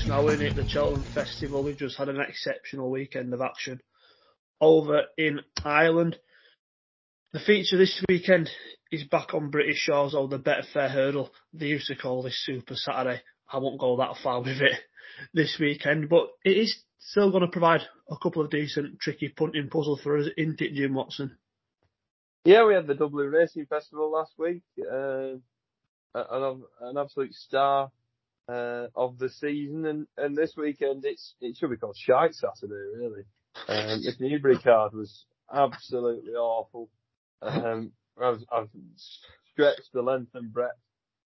[0.00, 0.56] Getting now, isn't it?
[0.56, 1.62] The Cheltenham Festival.
[1.62, 3.80] We've just had an exceptional weekend of action
[4.58, 6.16] over in Ireland.
[7.34, 8.48] The feature this weekend
[8.90, 11.30] is back on British shores or the Betfair Hurdle.
[11.52, 13.20] They used to call this Super Saturday.
[13.52, 14.78] I won't go that far with it
[15.34, 19.68] this weekend, but it is still going to provide a couple of decent, tricky punting
[19.68, 21.36] puzzles for us, isn't it, Jim Watson?
[22.44, 24.62] Yeah, we had the Dublin Racing Festival last week.
[24.80, 25.34] Uh,
[26.14, 27.90] an, an absolute star
[28.50, 32.74] uh, of the season, and, and this weekend it's it should be called Shite Saturday,
[32.96, 33.22] really.
[33.68, 36.88] Um, the Newbury card was absolutely awful.
[37.42, 38.68] Um, I've, I've
[39.52, 40.74] stretched the length and breadth.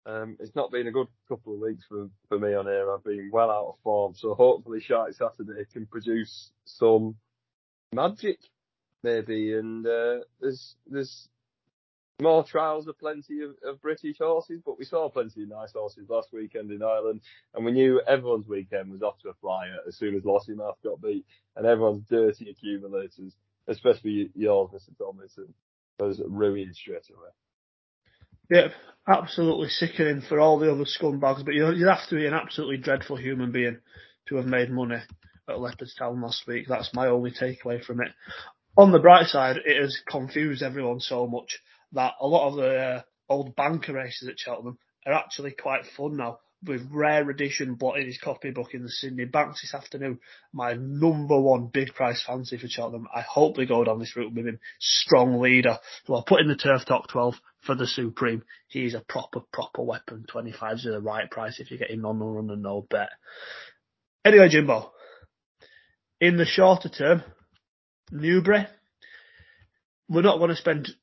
[0.05, 2.91] Um, it's not been a good couple of weeks for, for me on here.
[2.91, 7.15] I've been well out of form, so hopefully Shite Saturday can produce some
[7.93, 8.39] magic,
[9.01, 9.53] maybe.
[9.53, 11.29] And uh, there's there's
[12.21, 16.09] more trials of plenty of, of, British horses, but we saw plenty of nice horses
[16.09, 17.21] last weekend in Ireland,
[17.53, 21.01] and we knew everyone's weekend was off to a flyer as soon as Lossiemouth got
[21.01, 21.25] beat,
[21.55, 23.33] and everyone's dirty accumulators,
[23.67, 24.97] especially yours, Mr.
[24.97, 25.53] Tomlinson,
[25.99, 27.29] was ruined straight away.
[28.49, 28.67] Yeah,
[29.07, 33.15] absolutely sickening for all the other scumbags, but you'd have to be an absolutely dreadful
[33.15, 33.79] human being
[34.27, 35.01] to have made money
[35.49, 36.67] at Leopardstown last week.
[36.67, 38.09] That's my only takeaway from it.
[38.77, 41.59] On the bright side, it has confused everyone so much
[41.93, 46.17] that a lot of the uh, old banker races at Cheltenham are actually quite fun
[46.17, 46.39] now.
[46.65, 50.21] With rare edition blotting his copybook in the Sidney Banks this afternoon,
[50.53, 53.09] my number one big price fancy for Cheltenham.
[53.13, 54.59] I hope they go down this route with him.
[54.79, 55.79] Strong leader.
[56.05, 58.43] So I'll put in the turf top 12 for the Supreme.
[58.69, 60.25] He's a proper, proper weapon.
[60.33, 63.09] 25s is the right price if you get him on the run and no bet.
[64.23, 64.93] Anyway, Jimbo,
[66.21, 67.23] in the shorter term,
[68.09, 68.67] Newbury,
[70.07, 70.95] we're not going to spend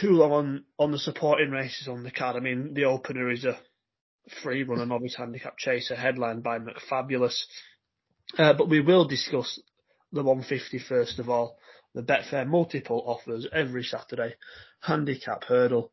[0.00, 2.36] too long on, on the supporting races on the card.
[2.36, 3.58] I mean, the opener is a
[4.42, 7.42] free run, a novice handicap chaser headlined by McFabulous.
[8.36, 9.60] Uh, but we will discuss
[10.12, 11.58] the 150 first of all.
[11.94, 14.34] The Betfair multiple offers every Saturday,
[14.80, 15.92] handicap hurdle,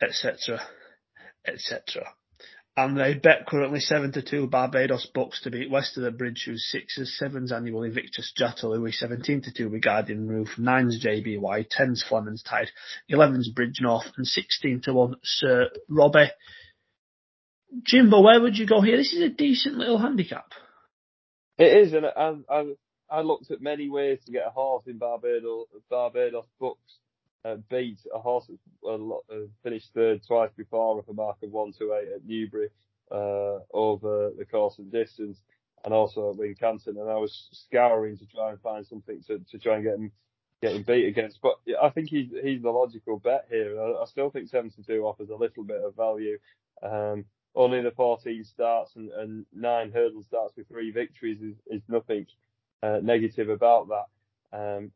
[0.00, 0.62] etc.,
[1.46, 2.06] etc
[2.76, 6.42] and they bet currently 7 to 2 Barbados Bucks to beat West of the Bridge,
[6.44, 11.66] who's 6s, 7s Annual Invictus who is 17 to 2 with Guardian Roof, 9s JBY,
[11.68, 12.70] 10s Fleming's Tide,
[13.12, 16.30] 11s Bridge North, and 16 to 1 Sir Robbie.
[17.84, 18.96] Jimbo, where would you go here?
[18.96, 20.46] This is a decent little handicap.
[21.56, 22.64] It is, and I, I,
[23.08, 26.98] I looked at many ways to get a horse in Barbados, Barbados Bucks
[27.44, 32.14] uh, beat a horse that uh, finished third twice before with a mark of 128
[32.14, 32.68] at Newbury
[33.10, 35.38] uh, over the course and distance,
[35.84, 36.98] and also at Wincanton.
[37.00, 40.12] And I was scouring to try and find something to, to try and get him
[40.62, 41.40] get him beat against.
[41.42, 43.80] But I think he's he's the logical bet here.
[43.80, 46.38] I, I still think 72 offers a little bit of value.
[46.82, 47.24] Um,
[47.56, 52.26] only the 14 starts and, and nine hurdle starts with three victories is, is nothing
[52.82, 54.08] uh, negative about that.
[54.52, 54.90] Um,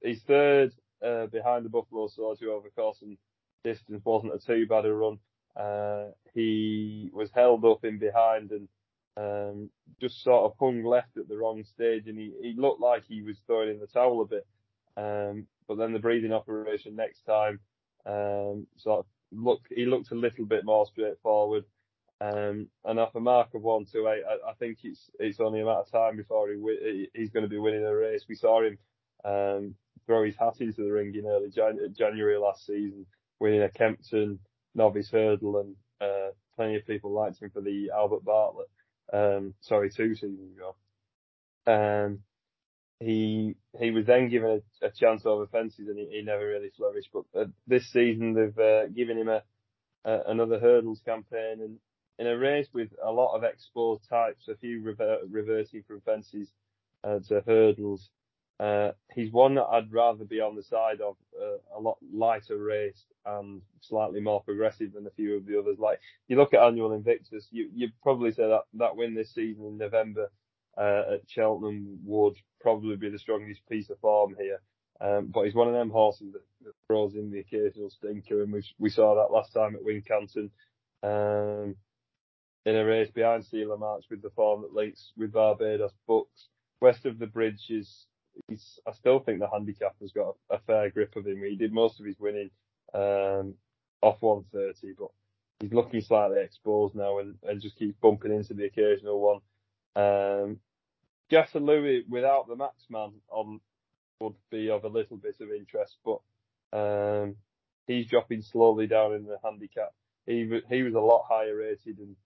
[0.00, 0.72] his third
[1.04, 3.16] uh, behind the Buffalo Soldier over course and
[3.64, 5.18] distance wasn't a too bad a run.
[5.56, 8.68] Uh, he was held up in behind and
[9.16, 13.04] um, just sort of hung left at the wrong stage, and he, he looked like
[13.06, 14.46] he was throwing in the towel a bit.
[14.96, 17.60] Um, but then the breathing operation next time,
[18.06, 21.64] um, sort of looked he looked a little bit more straightforward.
[22.22, 25.60] Um, and off a mark of one two eight, I, I think it's it's only
[25.60, 28.24] a matter of time before he he's going to be winning a race.
[28.28, 28.78] We saw him
[29.24, 29.74] um,
[30.20, 33.06] throw his hat into the ring in early Jan- January last season,
[33.38, 34.38] winning a Kempton
[34.74, 38.68] novice hurdle, and uh, plenty of people liked him for the Albert Bartlett.
[39.12, 40.76] Um, sorry, two seasons ago.
[41.66, 42.20] Um,
[43.00, 46.70] he he was then given a, a chance over fences, and he, he never really
[46.76, 47.10] flourished.
[47.12, 49.42] But uh, this season they've uh, given him a,
[50.04, 51.78] a, another hurdles campaign, and
[52.18, 56.50] in a race with a lot of exposed types, a few rever- reversing from fences
[57.04, 58.10] uh, to hurdles.
[58.60, 62.58] Uh, he's one that I'd rather be on the side of uh, a lot lighter
[62.58, 65.78] race and slightly more progressive than a few of the others.
[65.78, 65.98] Like
[66.28, 69.78] you look at Annual Invictus, you you'd probably say that that win this season in
[69.78, 70.30] November
[70.76, 74.60] uh, at Cheltenham would probably be the strongest piece of form here.
[75.00, 78.52] Um, but he's one of them horses that, that, throws in the occasional stinker, and
[78.52, 80.50] we we saw that last time at Wincanton.
[81.02, 81.76] Um,
[82.66, 86.48] in a race behind Sealer March with the form that links with Barbados Bucks.
[86.82, 88.06] West of the Bridge is
[88.48, 91.42] he's, I still think the handicap has got a, fair grip of him.
[91.42, 92.50] He did most of his winning
[92.94, 93.54] um,
[94.02, 95.08] off 130, but
[95.60, 99.40] he's looking slightly exposed now and, and just keeps bumping into the occasional one.
[99.96, 100.58] Um,
[101.54, 103.60] Louis without the max man on
[104.20, 106.20] would be of a little bit of interest, but
[106.72, 107.36] um,
[107.86, 109.92] he's dropping slowly down in the handicap.
[110.26, 112.16] He he was a lot higher rated and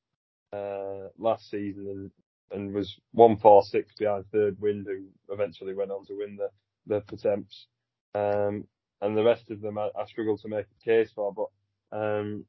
[0.53, 2.11] uh, last season and,
[2.51, 6.49] and was one four six behind third wind, who eventually went on to win the
[6.87, 7.67] the Pertemps.
[8.15, 8.67] Um,
[9.01, 12.45] and the rest of them I, I struggle to make a case for, but um,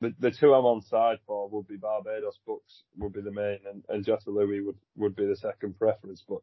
[0.00, 3.58] the, the two I'm on side for would be Barbados Bucks would be the main,
[3.70, 6.24] and, and Jatiluwih would, would be the second preference.
[6.26, 6.38] But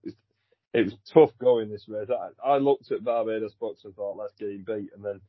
[0.73, 2.09] it was tough going this race.
[2.09, 5.21] I, I looked at Barbados Bucks and thought, let's get him beat, and then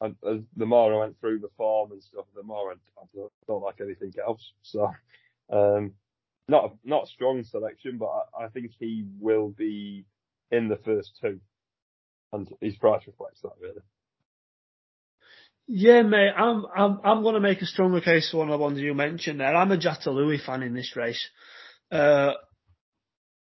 [0.00, 0.12] I,
[0.56, 3.62] the more I went through the form and stuff, the more I, I don't, don't
[3.62, 4.52] like anything else.
[4.62, 4.90] So,
[5.52, 5.92] um,
[6.48, 10.04] not not a strong selection, but I, I think he will be
[10.50, 11.40] in the first two,
[12.32, 13.80] and his price reflects that really.
[15.68, 18.62] Yeah, mate, I'm I'm I'm going to make a stronger case for one of the
[18.62, 19.54] ones you mentioned there.
[19.54, 21.28] I'm a Jatiluwih fan in this race.
[21.90, 22.32] Uh,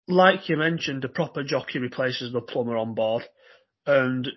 [0.08, 3.24] like you mentioned, the proper jockey replaces the plumber on board,
[3.86, 4.28] and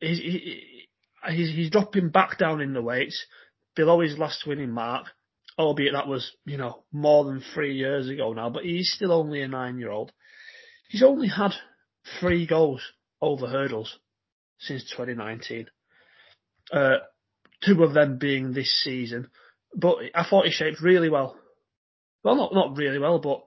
[0.00, 0.86] he's he,
[1.30, 3.26] he's, he's dropping back down in the weights
[3.76, 5.06] below his last winning mark,
[5.58, 8.50] albeit that was you know more than three years ago now.
[8.50, 10.12] But he's still only a nine year old.
[10.88, 11.52] He's only had
[12.20, 12.82] three goals
[13.20, 13.98] over hurdles
[14.58, 15.66] since 2019
[16.72, 16.96] uh,
[17.64, 19.28] two of them being this season.
[19.74, 21.36] But I thought he shaped really well.
[22.22, 23.42] Well, not not really well, but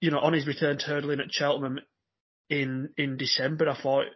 [0.00, 1.80] you know, on his return to hurdling at Cheltenham
[2.48, 4.06] in in December, I thought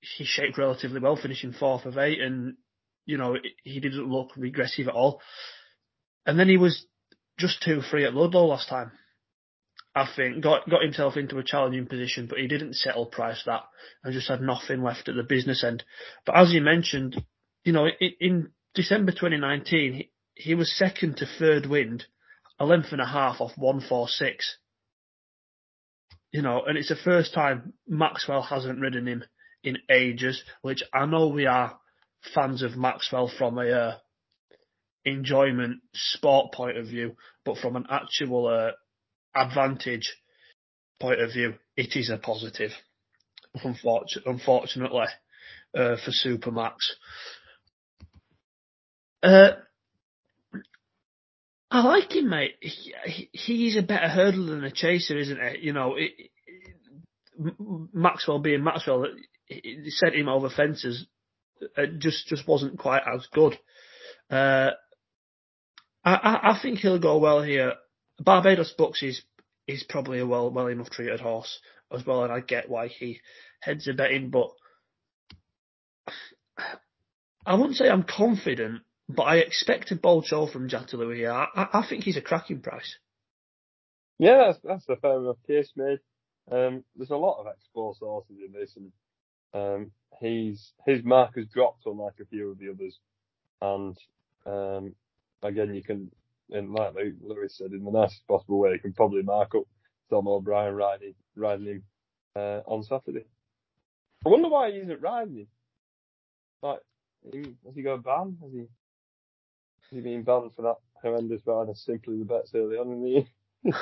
[0.00, 2.56] he shaped relatively well, finishing fourth of eight, and
[3.08, 5.20] you know he didn't look regressive at all.
[6.26, 6.84] And then he was
[7.38, 8.92] just too free at Ludlow last time.
[9.94, 13.62] I think got got himself into a challenging position, but he didn't settle price that
[14.04, 15.84] and just had nothing left at the business end.
[16.26, 17.24] But as you mentioned,
[17.64, 22.04] you know, in, in December 2019, he, he was second to third wind,
[22.60, 24.58] a length and a half off 146.
[26.30, 29.24] You know, and it's the first time Maxwell hasn't ridden him
[29.64, 31.78] in ages, which I know we are
[32.34, 33.96] fans of Maxwell from a uh,
[35.04, 38.72] enjoyment sport point of view, but from an actual uh,
[39.38, 40.16] advantage
[41.00, 42.72] point of view, it is a positive.
[43.64, 45.06] Unfortunately,
[45.74, 46.76] uh, for Supermax.
[49.22, 49.50] Uh,
[51.70, 52.56] I like him, mate.
[52.60, 55.60] He, he's a better hurdler than a chaser, isn't it?
[55.60, 56.12] You know, it,
[56.46, 57.54] it,
[57.92, 59.06] Maxwell being Maxwell,
[59.48, 61.06] it, sent him over fences.
[61.76, 63.58] It just just wasn't quite as good.
[64.30, 64.70] Uh,
[66.04, 67.74] I, I think he'll go well here.
[68.18, 69.22] Barbados Bucks is
[69.66, 71.60] is probably a well well enough treated horse
[71.92, 73.20] as well, and I get why he
[73.60, 74.50] heads a betting, but
[77.46, 81.32] I wouldn't say I'm confident, but I expect a bold show from Jota here.
[81.32, 82.96] I, I think he's a cracking price.
[84.18, 86.00] Yeah, that's, that's a fair enough case made.
[86.50, 88.90] Um, there's a lot of exposed horses in this, and
[89.54, 89.90] um,
[90.20, 92.98] he's his mark has dropped unlike a few of the others.
[93.60, 93.96] And
[94.46, 94.94] um,
[95.42, 96.10] again, you can
[96.50, 99.64] and like Lewis said, in the nicest possible way, you can probably mark up
[100.10, 101.82] Tom O'Brien riding riding him
[102.36, 103.26] uh, on Saturday.
[104.26, 105.46] I wonder why he isn't riding him.
[106.62, 106.80] Like,
[107.32, 108.36] has he got a ban?
[108.42, 108.58] Has he?
[108.58, 108.68] Has
[109.90, 111.74] he been banned for that horrendous ride?
[111.76, 113.26] Simply the Betts early on in the year.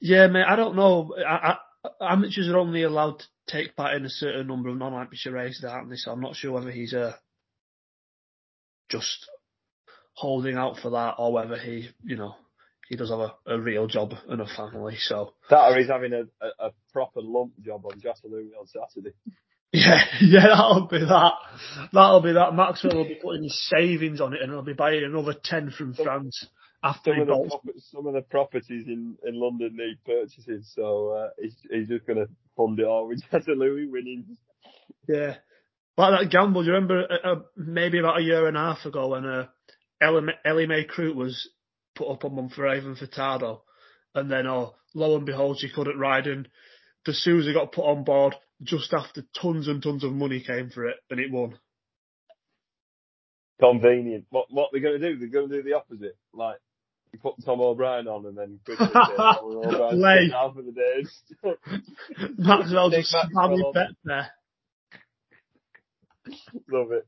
[0.00, 0.44] yeah, mate.
[0.46, 1.14] I don't know.
[1.18, 1.56] I, I,
[2.00, 5.90] amateurs are only allowed to take part in a certain number of non-amateur races, aren't
[5.90, 5.96] they?
[5.96, 7.12] So I'm not sure whether he's uh,
[8.88, 9.28] just
[10.14, 12.36] holding out for that or whether he, you know,
[12.88, 14.96] he does have a, a real job and a family.
[14.98, 19.14] So that or he's having a, a, a proper lump job on Jota on Saturday.
[19.72, 21.32] Yeah, yeah, that'll be that.
[21.92, 22.54] That'll be that.
[22.54, 25.94] Maxwell will be putting his savings on it and he'll be buying another 10 from
[25.94, 26.46] France
[26.82, 27.30] after some.
[27.30, 27.52] Of
[27.90, 32.18] some of the properties in, in London need purchasing, so uh, he's, he's just going
[32.18, 34.36] to fund it all with Jatiluwih winning.
[35.08, 35.36] Yeah.
[35.96, 38.84] Like that gamble, do you remember uh, uh, maybe about a year and a half
[38.84, 39.46] ago when uh,
[40.00, 41.50] Ellie, Ellie Mae Crook was
[41.94, 43.60] put up on one for Ivan Furtado,
[44.14, 46.48] and then oh, lo and behold, she couldn't ride, and
[47.04, 50.86] De Sousa got put on board just after tons and tons of money came for
[50.88, 51.58] it, and it won.
[53.60, 54.24] Convenient.
[54.30, 55.18] What what they're going to do?
[55.18, 56.16] They're going to do the opposite.
[56.32, 56.56] Like
[57.12, 60.30] you put Tom O'Brien on, and then quickly Lay.
[60.34, 61.22] out for the days.
[62.38, 64.30] Maxwell just spammed bet there.
[66.70, 67.06] Love it.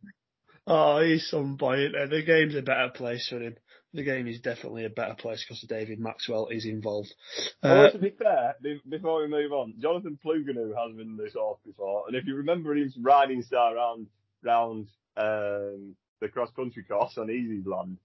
[0.67, 1.89] Oh, he's some boy.
[1.91, 3.57] The game's a better place for him.
[3.93, 7.15] The game is definitely a better place because David Maxwell is involved.
[7.63, 8.57] Well, uh, to be fair,
[8.89, 12.75] before we move on, Jonathan Plouganou has been this off before, and if you remember
[12.75, 14.09] his riding style round
[14.43, 17.97] round um, the cross country course on Easysland, uh,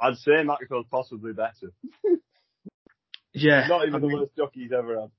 [0.00, 1.72] I'd say Maxwell's possibly better.
[3.32, 5.10] yeah, not even I the mean, worst jockey he's ever had.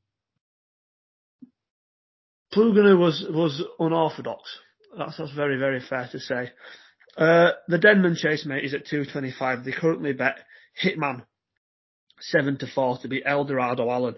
[2.53, 4.41] Plouganou was was unorthodox.
[4.97, 6.51] That's that's very very fair to say.
[7.17, 9.63] Uh, the Denman Chase, mate, is at 225.
[9.63, 10.37] They currently bet
[10.83, 11.23] Hitman
[12.19, 14.15] 7 to 4 to beat Eldorado Allen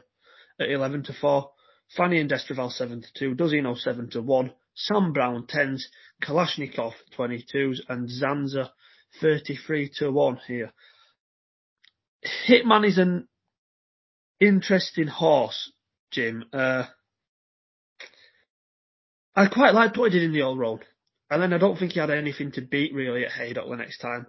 [0.59, 1.49] at 11 to 4.
[1.97, 3.35] Fanion D'Estruval 7 to 2.
[3.35, 4.51] Dozino 7 to 1.
[4.73, 5.83] Sam Brown 10s.
[6.23, 7.79] Kalashnikov 22s.
[7.87, 8.71] And Zanza
[9.19, 10.71] 33 to 1 here.
[12.47, 13.27] Hitman is an
[14.39, 15.71] interesting horse,
[16.11, 16.45] Jim.
[16.51, 16.85] Uh,
[19.35, 20.79] I quite liked what he did in the Old Roan.
[21.29, 23.99] And then I don't think he had anything to beat really at Haydock the next
[23.99, 24.27] time.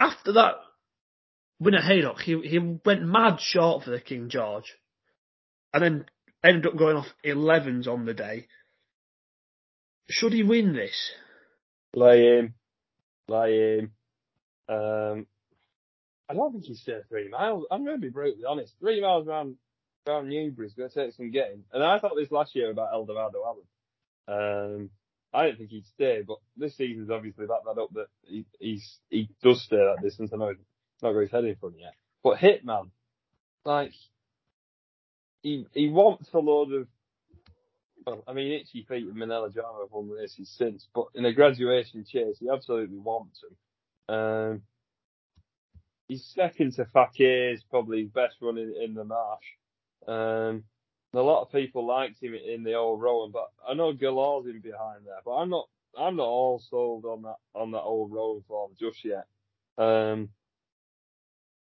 [0.00, 0.54] After that
[1.60, 4.74] win at Haydock, he, he went mad short for the King George.
[5.72, 6.04] And then
[6.42, 8.46] ended up going off 11s on the day.
[10.08, 11.12] Should he win this?
[11.94, 12.54] Lay him.
[13.28, 13.92] Lay him.
[14.68, 15.26] Um,
[16.28, 17.64] I don't think he's stayed three miles.
[17.70, 18.74] I'm going to be brutally honest.
[18.80, 19.56] Three miles around
[20.06, 21.64] around Newbury is going to take some getting.
[21.72, 23.66] And I thought this last year about Eldorado Allen.
[24.28, 24.90] Um,
[25.32, 29.28] I don't think he'd stay, but this season's obviously that up that he, he's he
[29.42, 30.30] does stay that distance.
[30.32, 30.58] I know he's
[31.02, 32.90] not got his head in front yet, but Hitman,
[33.64, 33.92] like
[35.42, 36.88] he he wants a load of.
[38.08, 41.32] Well, I mean, Itchy Feet and Manila Jama have won races since, but in a
[41.32, 44.16] graduation chase, he absolutely wants them.
[44.16, 44.62] Um,
[46.08, 49.44] he's second to Fakir's probably his best run in, the marsh.
[50.06, 50.64] Um,
[51.12, 54.60] a lot of people liked him in the Old Roan, but I know Galar's in
[54.60, 58.42] behind there, but I'm not, I'm not all sold on that, on that Old Roan
[58.48, 59.26] form just yet.
[59.76, 60.30] Um,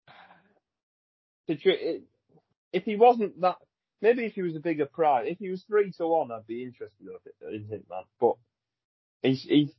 [1.49, 3.57] if he wasn't that,
[4.01, 6.63] maybe if he was a bigger prize, if he was three to one, I'd be
[6.63, 7.07] interested
[7.51, 8.37] in Hitman, but
[9.23, 9.73] he's, he's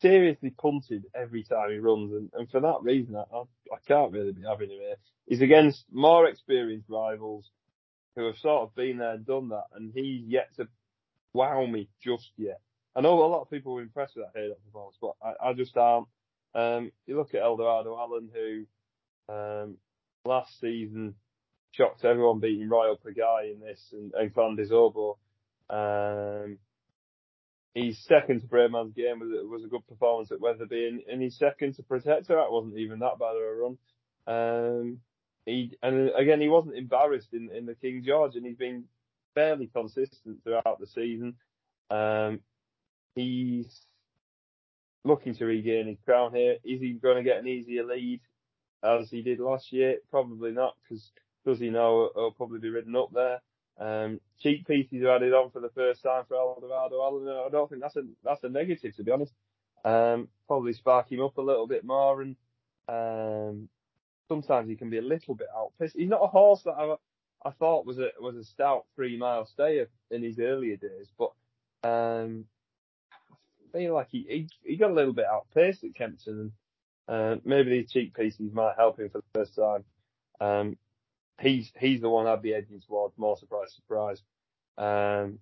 [0.00, 4.32] seriously punted every time he runs, and, and for that reason, I, I can't really
[4.32, 4.96] be having him here.
[5.26, 7.50] He's against more experienced rivals
[8.16, 10.68] who have sort of been there and done that, and he's yet to
[11.32, 12.60] wow me just yet.
[12.94, 15.52] I know a lot of people were impressed with that Haydock performance, but I, I
[15.52, 16.06] just aren't.
[16.54, 19.76] Um, you look at Eldorado Allen, who um,
[20.24, 21.14] last season
[21.76, 25.18] shocked everyone beating Royal Pagaille in this and, and des Obeaux.
[25.70, 26.58] Um,
[27.74, 31.74] he's second to Bravemansgame was, was a good performance at Wetherby and, and he's second
[31.74, 32.36] to Protector.
[32.36, 33.78] That wasn't even that bad of a run.
[34.26, 34.98] Um,
[35.46, 38.84] he and again he wasn't embarrassed in, in the King George, and he's been
[39.34, 41.34] fairly consistent throughout the season.
[41.90, 42.40] Um,
[43.14, 43.82] he's
[45.04, 46.56] looking to regain his crown here.
[46.64, 48.20] Is he going to get an easier lead
[48.82, 49.98] as he did last year?
[50.10, 51.10] Probably not, because
[51.44, 53.40] does he know he'll probably be ridden up there.
[53.78, 57.28] Um, cheekpieces are added on for the first time for Allen.
[57.28, 59.32] I don't think that's a that's a negative to be honest.
[59.84, 62.36] Um, probably spark him up a little bit more and
[62.88, 63.68] um,
[64.28, 65.96] sometimes he can be a little bit outpaced.
[65.96, 66.94] He's not a horse that I,
[67.44, 71.32] I thought was a was a stout three mile stayer in his earlier days, but
[71.82, 72.46] um,
[73.12, 76.52] I feel like he, he he got a little bit outpaced at Kempton,
[77.08, 79.84] and uh, maybe these cheekpieces might help him for the first time.
[80.40, 80.76] Um,
[81.40, 83.16] he's he's the one I'd be edging towards.
[83.18, 84.22] More surprise, surprise.
[84.76, 85.38] Um,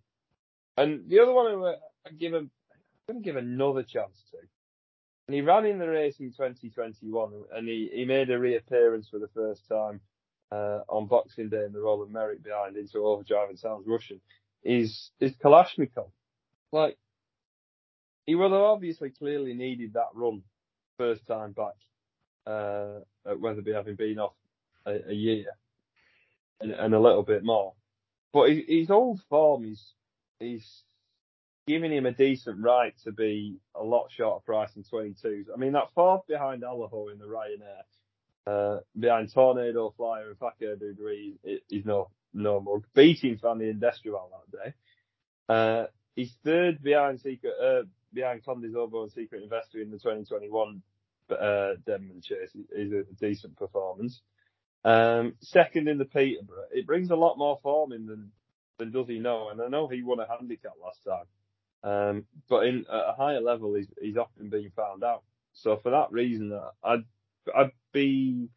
[0.77, 1.75] and the other one
[2.07, 2.51] I give him,
[3.09, 4.39] I'm going to give another chance to
[5.33, 9.19] and he ran in the race in 2021, and he, he made a reappearance for
[9.19, 10.01] the first time
[10.51, 14.21] uh, on Boxing Day in the Rowland Meyrick behind into overdrive and sounds Russian.
[14.63, 16.11] Is is Kalashnikov?
[16.71, 16.99] Like
[18.27, 20.43] he will have obviously clearly needed that run
[20.99, 21.75] first time back
[22.47, 24.35] uh, at Wetherby, having been off
[24.87, 25.47] a, a year
[26.63, 27.75] and, and, a little bit more.
[28.33, 29.83] But his, his old form is
[30.39, 30.83] he's
[31.67, 35.47] giving him a decent right to be a lot shorter price than 22s.
[35.53, 37.83] I mean, that fourth behind Allaho in the Ryanair,
[38.47, 42.85] uh, behind Tornado Flyer and Fakir Degree is no, no mug.
[42.95, 44.75] Beating and Destraval that day.
[45.49, 50.83] Uh, he's third behind Secret, uh, behind Clan des and Secret Investor in the 2021,
[51.31, 54.21] uh, Denman Chase is a decent performance.
[54.85, 56.67] Um, second in the Peterborough.
[56.73, 58.33] It brings a lot more form in than,
[58.79, 59.51] than does he know.
[59.51, 61.27] And I know he won a handicap last time.
[61.85, 65.23] Um, but in at a higher level, he's he's often being found out.
[65.55, 67.05] So for that reason, uh, I'd
[67.55, 68.49] I'd be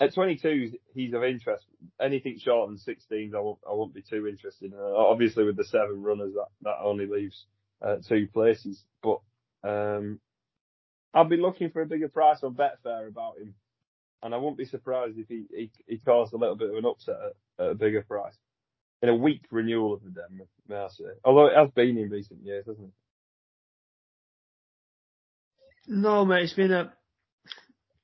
[0.00, 0.72] at 22.
[0.94, 1.66] He's of interest.
[2.00, 4.72] Anything short than 16s, I won't I won't be too interested.
[4.74, 7.46] Uh, obviously, with the seven runners, that that only leaves
[7.82, 8.82] uh, two places.
[9.02, 9.20] But
[9.64, 10.20] um,
[11.12, 13.54] I'd be looking for a bigger price on Betfair about him,
[14.22, 16.84] and I wouldn't be surprised if he he, he caused a little bit of an
[16.84, 17.16] upset
[17.58, 18.34] at, at a bigger price
[19.02, 21.04] in a weak renewal of the Den, may I say.
[21.24, 22.92] Although it has been in recent years, hasn't it?
[25.88, 26.92] No, mate, it's been a.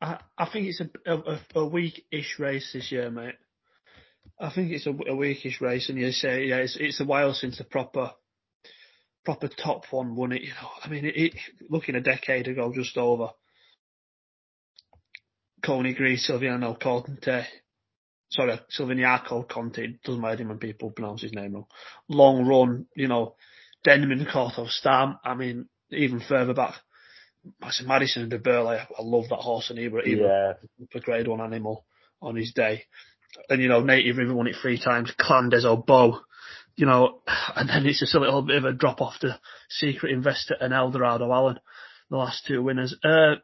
[0.00, 3.34] I, I think it's a, a, a weak-ish race this year, mate.
[4.38, 7.34] I think it's a, a weakish race, and you say, yeah, it's, it's a while
[7.34, 8.12] since the proper
[9.24, 10.42] proper top one won it.
[10.42, 11.34] You know, I mean, it, it,
[11.70, 13.30] looking a decade ago, just over.
[15.64, 17.46] Conigri, Silviano Conte,
[18.30, 21.66] sorry, Silviniaco Conte, doesn't matter when people pronounce his name wrong.
[22.08, 23.36] Long run, you know,
[23.84, 26.74] Denman, Corto, Stam, I mean, even further back,
[27.62, 28.76] I said Madison and De Burley.
[28.76, 30.54] I love that horse and he were, he yeah.
[30.94, 31.84] a grade one animal
[32.20, 32.84] on his day.
[33.48, 36.20] And, you know, Native River won it three times, Clan Des Obeaux,
[36.76, 37.20] you know,
[37.56, 40.72] and then it's just a little bit of a drop off to Secret Investor and
[40.72, 41.58] Eldorado Allen,
[42.10, 42.96] the last two winners.
[43.04, 43.36] Uh,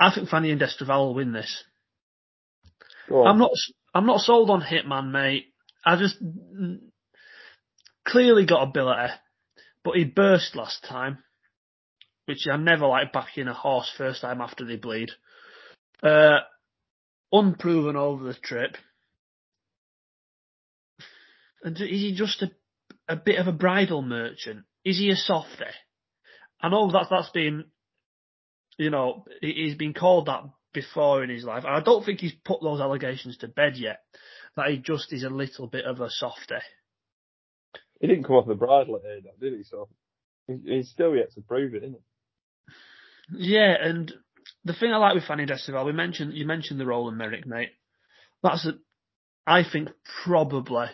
[0.00, 1.62] I think Fanion D'Estruval will win this.
[3.26, 3.50] I'm not,
[3.94, 5.52] I'm not sold on Hitman, mate.
[5.84, 6.16] I just
[8.06, 9.12] clearly got ability,
[9.84, 11.18] but he burst last time,
[12.26, 15.10] which I never like backing a horse first time after they bleed.
[16.02, 16.38] Uh,
[17.32, 18.76] unproven over the trip.
[21.62, 22.50] And is he just a,
[23.08, 24.64] a bit of a bridle merchant?
[24.84, 25.64] Is he a softy?
[26.60, 27.64] I know that that's been,
[28.80, 31.64] you know, he's been called that before in his life.
[31.64, 34.00] And I don't think he's put those allegations to bed yet.
[34.56, 36.54] That he just is a little bit of a softy.
[38.00, 39.64] He didn't come off the bridle at Aiden, did he?
[39.64, 39.88] So
[40.64, 42.02] he's still yet to prove it, isn't it?
[43.32, 44.10] Yeah, and
[44.64, 47.72] the thing I like with Fanion D'Estruval, we mentioned you mentioned the Rowland Meyrick, mate.
[48.42, 48.72] That's a,
[49.46, 49.90] I think
[50.24, 50.86] probably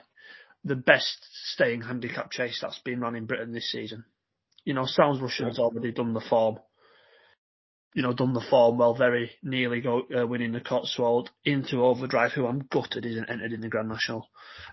[0.65, 4.05] the best staying handicap chase that's been run in Britain this season.
[4.65, 6.59] You know, Sounds Russian's already done the form.
[7.95, 12.33] You know, done the form well, very nearly go, uh, winning the Cotswold into Overdrive,
[12.33, 14.29] who I'm gutted isn't entered in the Grand National,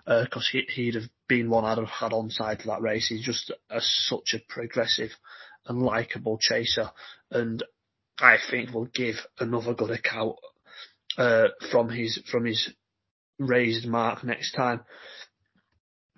[0.06, 3.08] because uh, he, would have been one I'd have had on side for that race.
[3.08, 5.12] He's just a, such a progressive
[5.68, 6.92] and likable chaser,
[7.32, 7.64] and
[8.20, 10.36] I think will give another good account
[11.18, 12.70] uh, from his from his
[13.40, 14.82] raised mark next time.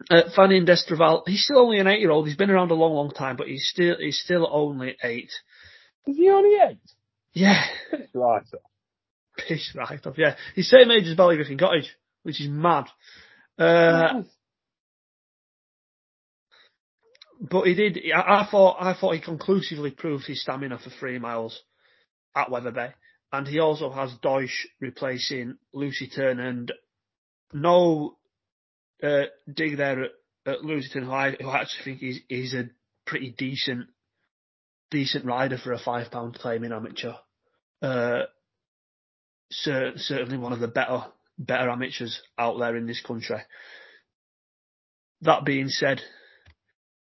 [0.10, 2.28] Uh, Fanion D'Estruval, he's still only an eight-year-old.
[2.28, 5.32] He's been around a long, long time, but he's still he's still only eight.
[6.06, 6.80] Is he only eight?
[7.36, 7.62] Yeah.
[8.14, 8.44] right
[9.38, 10.36] Piss right off, yeah.
[10.56, 11.94] He's same age as Ballygriffin Cottage,
[12.24, 12.86] which is mad.
[13.60, 14.26] Uh, yes.
[17.42, 18.00] But he did.
[18.16, 18.78] I, I, thought.
[18.80, 21.62] I thought he conclusively proved his stamina for three miles
[22.34, 22.94] at Wetherby,
[23.34, 26.72] and he also has Deutsch replacing Lucy Turner, and
[27.52, 28.16] no
[29.04, 30.12] uh, dig there at,
[30.46, 32.70] at Lusiton, who I, who I actually think is is a
[33.06, 33.88] pretty decent
[34.92, 37.14] decent rider for a five pound claiming amateur.
[37.86, 38.26] Uh,
[39.52, 41.04] cer- certainly one of the better
[41.38, 43.38] better amateurs out there in this country.
[45.22, 46.02] That being said,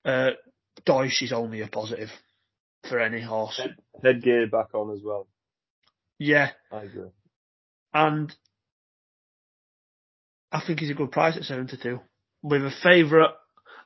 [0.05, 0.31] uh,
[0.85, 2.09] Deutsch is only a positive
[2.89, 3.59] for any horse.
[3.59, 5.29] Head, headgear back on as well.
[6.19, 7.11] Yeah, I agree.
[7.95, 8.35] And
[10.51, 12.01] I think he's a good price at 72.
[12.43, 13.35] With a favourite,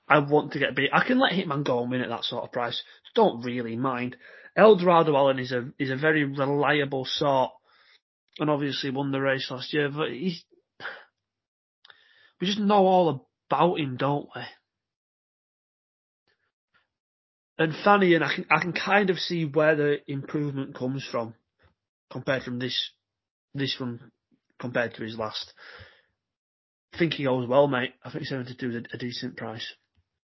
[0.09, 0.91] I want to get beat.
[0.95, 2.83] I can let Hitman go and win at that sort of price.
[3.15, 4.17] Don't really mind.
[4.61, 7.51] Eldorado Allen is a is a very reliable sort,
[8.39, 9.89] and obviously won the race last year.
[9.91, 10.45] But he's
[12.41, 14.43] we just know all about him, don't we?
[17.59, 21.35] And Fanny and I can I can kind of see where the improvement comes from
[22.11, 22.91] compared from this
[23.55, 24.13] this one
[24.59, 25.55] compared to his last.
[26.93, 27.95] I think he goes well, mate.
[28.05, 29.75] I think he's 72 is a, a decent price.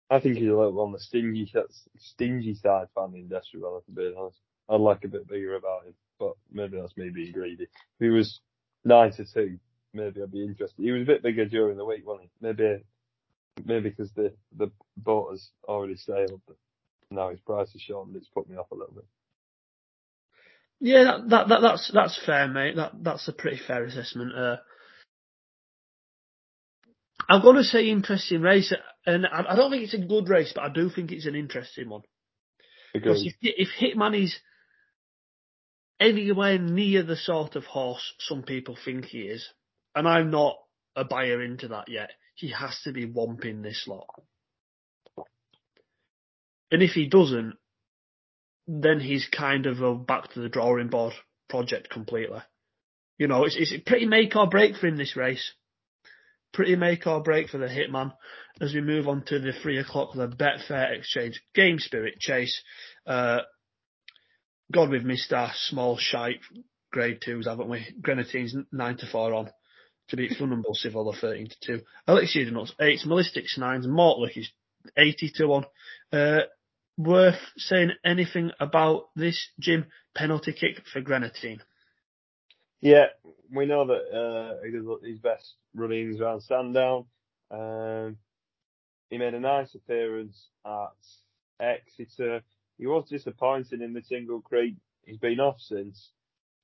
[0.09, 1.51] I think he's a little on the stingy
[1.97, 4.39] stingy side for the industrial, be honest.
[4.69, 7.63] I'd like a bit bigger about him, but maybe that's me being greedy.
[7.63, 8.39] If he was
[8.83, 9.59] 92,
[9.93, 10.81] maybe I'd be interested.
[10.81, 12.45] He was a bit bigger during the week, wasn't he?
[12.47, 12.83] Maybe,
[13.63, 16.57] maybe because the, the boat has already sailed, but
[17.09, 19.05] now his price is and it's put me off a little bit.
[20.79, 22.75] Yeah, that, that, that that's that's fair, mate.
[22.75, 24.35] That that's a pretty fair assessment.
[24.37, 24.57] Uh,
[27.27, 28.73] I'm going to say interesting race,
[29.05, 31.35] and I, I, don't think it's a good race, but I do think it's an
[31.35, 32.01] interesting one.
[32.93, 34.37] Because if, if Hitman is
[35.99, 39.47] anywhere near the sort of horse some people think he is,
[39.95, 40.55] and I'm not
[40.95, 44.07] a buyer into that yet, he has to be womping this lot.
[46.71, 47.55] And if he doesn't,
[48.67, 51.13] then he's kind of a back to the drawing board
[51.49, 52.39] project completely.
[53.17, 55.53] You know, it's, it's pretty make or break for him this race
[56.55, 58.13] pretty make or break for the Hitman
[58.61, 62.61] as we move on to the three o'clock the Betfair Exchange Game Spirit Chase.
[63.05, 63.41] Uh,
[64.71, 66.39] God, we've missed our small shite
[66.91, 67.85] grade twos, haven't we?
[68.01, 69.51] Greaneteen nine to four on
[70.09, 71.83] to beat Funambule Sivola 13 to two.
[72.07, 74.49] Elixir Nuts eight, Malystic nines, Mortlick is
[74.97, 75.65] 80 to one.
[76.13, 76.41] Uh,
[76.97, 79.85] worth saying anything about this, Jim?
[80.15, 81.59] Penalty kick for Greaneteen.
[82.81, 83.07] Yeah,
[83.51, 87.05] we know that uh, he does his best runnings around Sandown.
[87.51, 88.17] Um,
[89.09, 90.93] he made a nice appearance at
[91.59, 92.41] Exeter.
[92.77, 94.75] He was disappointing in the Tingle Creek.
[95.05, 96.11] He's been off since,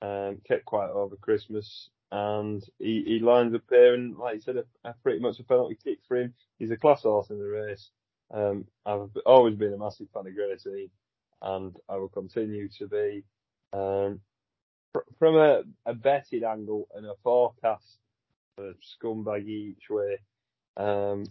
[0.01, 4.57] um, kept quiet over Christmas, and he, he lines up here and, like you said,
[4.57, 6.33] a, a pretty much a penalty kick for him.
[6.57, 7.89] He's a class horse in the race.
[8.33, 10.89] Um, I've always been a massive fan of Greaneteen,
[11.41, 13.23] and I will continue to be.
[13.73, 14.19] Um,
[15.17, 17.97] from a, a betting angle and a forecast
[18.55, 20.17] for scumbag each way,
[20.77, 21.25] um,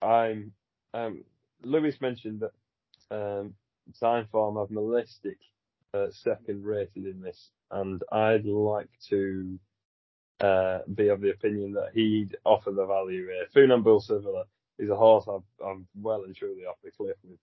[0.00, 0.52] I'm,
[0.94, 1.24] um,
[1.62, 2.52] Lewis mentioned that,
[3.10, 3.54] um,
[4.00, 5.38] Timeform have Malystic,
[5.94, 9.58] uh, second rated in this, and I'd like to,
[10.40, 13.46] uh, be of the opinion that he'd offer the value here.
[13.54, 14.44] Funambule Sivola
[14.78, 17.38] is a horse I've, I'm well and truly off the cliff with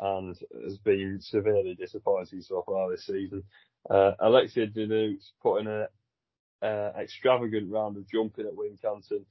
[0.00, 3.42] and has been severely disappointing so far this season.
[3.88, 5.88] Uh, Elixir De Nutz put in a
[6.62, 9.24] uh, extravagant round of jumping at Wincanton,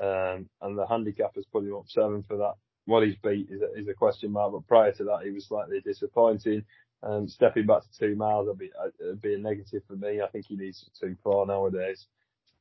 [0.00, 2.54] um, and the handicap has put him up seven for that.
[2.86, 5.46] What he's beat is a, is a question mark, but prior to that, he was
[5.46, 6.64] slightly disappointing.
[7.02, 10.20] Um, stepping back to two miles would be, uh, be a negative for me.
[10.20, 12.06] I think he needs two four nowadays.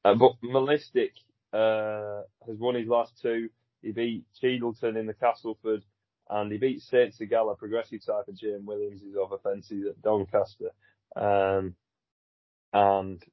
[0.06, 1.12] Uh, but Malystic
[1.52, 3.50] uh, has won his last two.
[3.82, 5.84] He beat Cheadleton in the Castleford
[6.30, 10.70] and he beat Saint Segala, progressive type of Jane Williams, his other fences at Doncaster.
[11.16, 11.76] Um,
[12.74, 13.24] and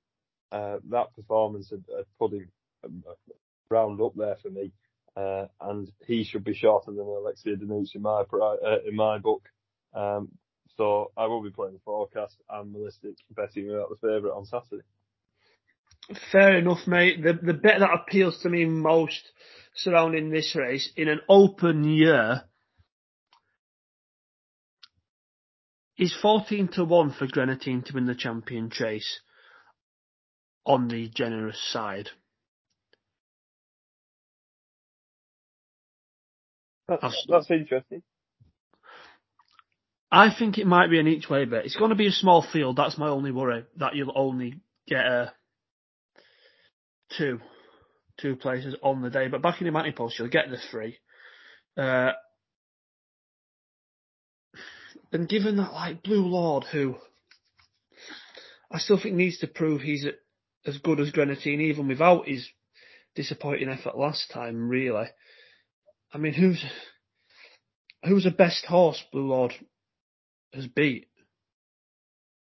[0.52, 2.48] uh, that performance had, had put him
[2.84, 3.04] um,
[3.70, 4.72] round up there for me.
[5.16, 9.18] Uh, and he should be shorter than Elixir De Nutz in my uh, in my
[9.18, 9.48] book.
[9.94, 10.28] Um,
[10.76, 14.82] so I will be playing the forecast and Malystic betting without the favourite on Saturday.
[16.30, 17.22] Fair enough, mate.
[17.22, 19.22] The the bet that appeals to me most
[19.74, 22.42] surrounding this race in an open year
[25.98, 29.20] is 14 to 1 for Greaneteen to win the champion chase
[30.64, 32.10] on the generous side.
[36.88, 38.02] That's, that's interesting.
[40.10, 41.64] I think it might be an each way bet.
[41.64, 42.76] It's going to be a small field.
[42.76, 43.64] That's my only worry.
[43.76, 45.32] That you'll only get a
[47.16, 47.40] two,
[48.20, 49.28] two places on the day.
[49.28, 50.98] But back in the Manty Post, you'll get the three.
[51.76, 52.12] Uh,
[55.12, 56.96] and given that, like Blue Lord, who
[58.70, 60.06] I still think needs to prove he's
[60.66, 62.48] as good as Greaneteen, even without his
[63.14, 65.06] disappointing effort last time, really.
[66.12, 66.64] I mean, who's
[68.04, 69.52] who's the best horse Blue Lord
[70.52, 71.08] has beat?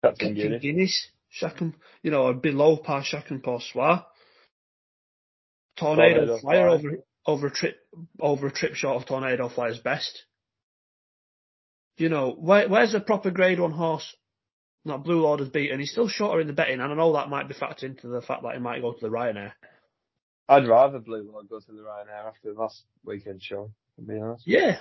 [0.04, 0.62] Captain Guinness.
[0.62, 1.08] Guinness,
[1.40, 4.00] Chacun, you know, below par Chacun Pour Soi.
[5.76, 6.68] Tornado, Tornado Flyer Flyer.
[6.68, 6.88] over
[7.26, 7.76] over a trip
[8.20, 10.24] over a trip short of Tornado Flyer's best.
[11.96, 14.16] You know, where, where's a proper grade one horse
[14.84, 15.78] that Blue Lord has beaten?
[15.78, 18.20] He's still shorter in the betting, and I know that might be factored into the
[18.20, 19.52] fact that he might go to the Ryanair.
[20.48, 24.20] I'd rather Blue Lord go to the Ryanair after the last weekend show, to be
[24.20, 24.42] honest.
[24.46, 24.78] Yeah.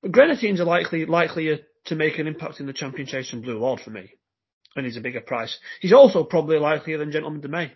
[0.00, 3.58] But Greaneteen are likely likelier to make an impact in the champion chase than Blue
[3.58, 4.10] Lord for me.
[4.74, 5.58] And he's a bigger price.
[5.80, 7.72] He's also probably likelier than Gentleman De Mee.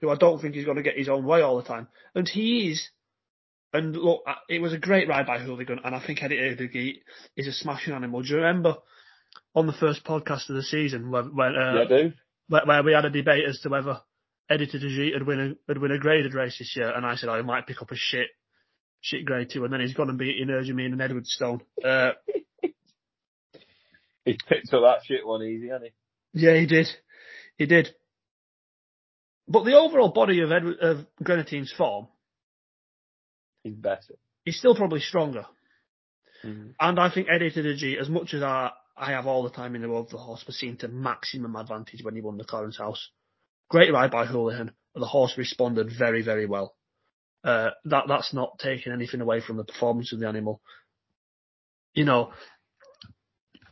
[0.00, 1.88] Who I don't think he's going to get his own way all the time.
[2.14, 2.90] And he is.
[3.72, 7.02] And look, it was a great ride by Houlihan, and I think Editeur Du Gite
[7.36, 8.22] is a smashing animal.
[8.22, 8.76] Do you remember
[9.54, 12.12] on the first podcast of the season when, when uh, yeah, do.
[12.48, 14.00] where, where we had a debate as to whether
[14.50, 17.16] Editeur Du Gite had win a had win a graded race this year, and I
[17.16, 18.28] said, oh, might pick up a shit
[19.00, 21.60] shit grade two, and then he's gone and beat Energumene and Edwardstone.
[21.84, 22.12] Uh,
[24.26, 25.92] He picked up that shit one easy, hasn't
[26.32, 26.44] he?
[26.44, 26.88] yeah, he did,
[27.56, 27.88] he did.
[29.46, 32.08] But the overall body of Edward of Greaneteen's form
[33.66, 34.14] He's better.
[34.44, 35.44] He's still probably stronger.
[36.44, 36.74] Mm.
[36.78, 39.82] And I think Eddie G, as much as I, I have all the time in
[39.82, 42.78] the world for the horse, was seen to maximum advantage when he won the Clarence
[42.78, 43.10] House.
[43.68, 46.76] Great ride by Houlihan, the horse responded very, very well.
[47.42, 50.60] Uh, that that's not taking anything away from the performance of the animal.
[51.92, 52.32] You know,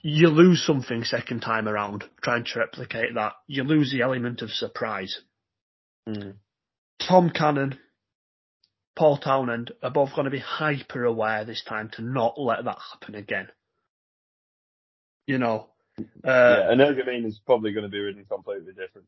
[0.02, 3.34] you lose something second time around trying to replicate that.
[3.46, 5.20] You lose the element of surprise.
[6.08, 6.34] Mm.
[7.06, 7.78] Tom Cannon,
[8.96, 12.78] Paul Townend are both going to be hyper aware this time to not let that
[12.92, 13.48] happen again.
[15.26, 19.06] You know, uh, yeah, and Energumene is probably going to be ridden completely different.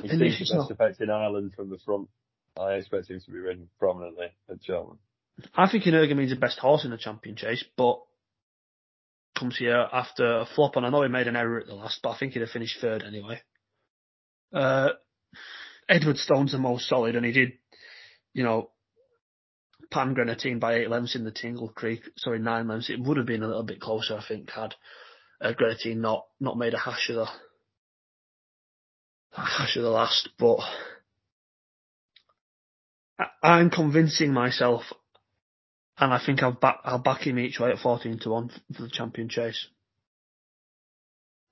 [0.00, 2.08] He seems this the is best effect in Ireland from the front.
[2.58, 4.98] I expect him to be ridden prominently at Cheltenham.
[5.54, 8.00] I think Energumene's the best horse in the champion chase, but
[9.36, 12.00] comes here after a flop, and I know he made an error at the last,
[12.02, 13.40] but I think he'd have finished third anyway.
[14.52, 14.90] Uh,
[15.88, 17.52] Edwardstone's the most solid, and he did,
[18.34, 18.70] you know,
[19.90, 22.90] pan Greaneteen by eight lengths in the Tingle Creek, sorry, nine lengths.
[22.90, 24.74] It would have been a little bit closer, I think, had
[25.40, 27.26] uh, Greaneteen not, not made a hash of the,
[29.30, 30.58] hash of the last, but
[33.42, 34.82] I'm convincing myself,
[35.98, 38.82] and I think I'll back I'll back him each way at fourteen to one for
[38.82, 39.68] the champion chase.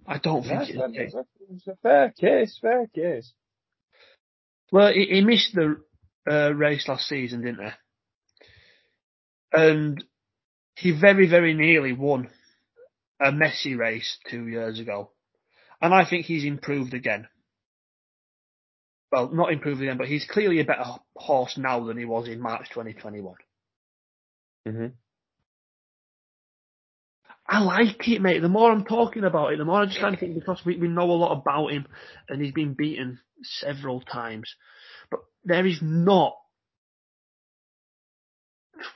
[0.05, 3.33] I don't think it's, it's, a, it's a fair case, fair case.
[4.73, 5.81] Well, he, he missed the
[6.31, 7.71] uh, race last season, didn't he?
[9.53, 10.05] And
[10.77, 12.31] he very, very nearly won
[13.21, 15.11] a messy race two years ago.
[15.81, 17.29] And I think he's improved again.
[19.11, 20.85] Well, not improved again, but he's clearly a better
[21.17, 23.35] horse now than he was in March 2021.
[24.67, 24.87] Mm-hmm.
[27.47, 28.41] I like it, mate.
[28.41, 30.77] The more I'm talking about it, the more I just kind of think because we,
[30.77, 31.87] we know a lot about him
[32.29, 34.55] and he's been beaten several times.
[35.13, 36.35] But there is not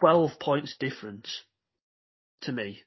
[0.01, 1.43] 12 points difference
[2.43, 2.81] to me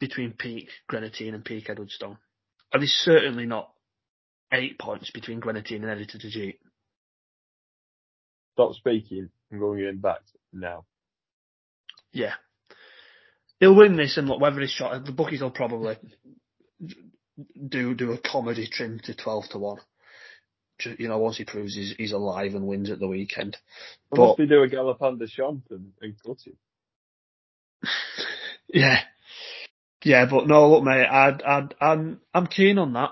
[0.00, 2.18] between peak Greaneteen and peak Edwardstone.
[2.72, 3.70] And there's certainly not
[4.52, 6.58] eight points between Greaneteen and Editeur Du Gite.
[8.54, 9.28] Stop speaking.
[9.52, 10.20] I'm going in back
[10.52, 10.86] now.
[12.12, 12.34] Yeah.
[13.60, 15.96] He'll win this and look, whether he's shot, the bookies will probably
[17.68, 19.78] do do a comedy trim to 12 to 1.
[20.98, 23.56] You know, once he proves he's, he's alive and wins at the weekend.
[24.10, 26.56] Unless but, do a Galopin Des Champs and, and cut him.
[28.68, 29.00] yeah.
[30.04, 33.10] Yeah, but no, look, mate, I'd, I'd, I'm, I'm keen on that.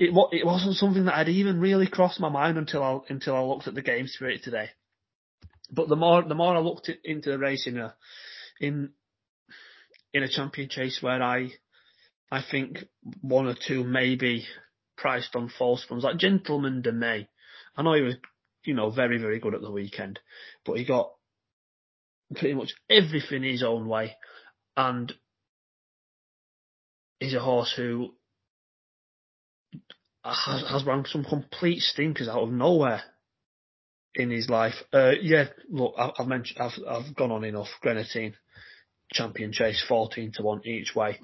[0.00, 3.40] It, it wasn't something that I'd even really crossed my mind until I, until I
[3.40, 4.68] looked at the game spirit today.
[5.70, 7.94] But the more, the more I looked into the race in a,
[8.60, 8.90] in,
[10.12, 11.50] in a champion chase where I,
[12.30, 12.84] I think
[13.20, 14.46] one or two maybe
[14.98, 17.28] priced on false ones, like Gentleman De Mee.
[17.76, 18.16] I know he was,
[18.64, 20.18] you know, very, very good at the weekend,
[20.66, 21.10] but he got
[22.34, 24.16] pretty much everything his own way.
[24.76, 25.12] And
[27.20, 28.14] he's a horse who
[30.24, 33.02] has, has run some complete stinkers out of nowhere
[34.14, 34.74] in his life.
[34.92, 37.68] Uh, yeah, look, I, have mentioned, I've, I've gone on enough.
[37.80, 38.34] Greaneteen,
[39.12, 41.18] champion chase, 14 to 1 each way.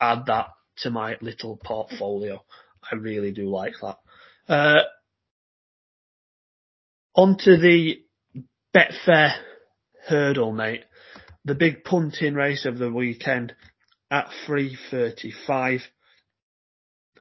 [0.00, 2.42] Add that to my little portfolio.
[2.90, 3.98] I really do like that.
[4.48, 4.82] Uh,
[7.14, 8.02] onto the
[8.74, 9.32] Betfair
[10.06, 10.84] hurdle, mate.
[11.44, 13.54] The big punting race of the weekend
[14.10, 15.80] at 3.35.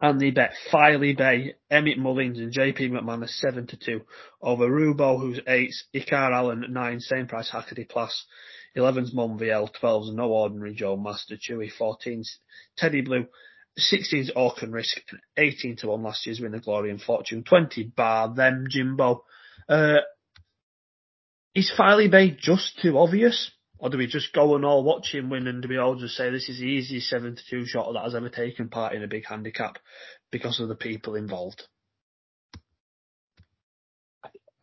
[0.02, 4.02] And they bet Filey Bay, Emmet Mullins and JP McManus 7 to 2
[4.42, 8.26] over Rubaud, who's 8, Icar Allen 9, same price Hacker Des Places,
[8.76, 12.40] 11's Monvielle, 12's No Ordinary Joe Master Chewy, 14's
[12.78, 13.26] Teddy Blue,
[13.80, 18.34] 16's Orcan Risk, and 18 to 1 last year's Winner Glory and Fortune, 20 bar
[18.34, 19.24] them Jimbo.
[19.68, 19.98] Uh,
[21.54, 23.52] is Filey Bay just too obvious?
[23.78, 26.16] Or do we just go and all watch him win and do we all just
[26.16, 29.04] say this is the easiest 7 to 2 shot that has ever taken part in
[29.04, 29.78] a big handicap
[30.32, 31.64] because of the people involved?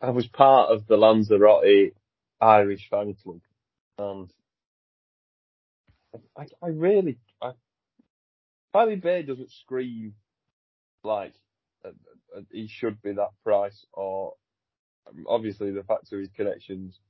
[0.01, 1.95] I was part of the Lanzarote
[2.41, 3.41] Irish fan club
[3.99, 4.33] and
[6.37, 7.19] I, I really,
[8.73, 10.15] Filey Bay doesn't scream
[11.05, 11.35] like
[11.85, 11.91] uh,
[12.37, 14.35] uh, he should be that price or
[15.29, 17.01] obviously the fact of his connections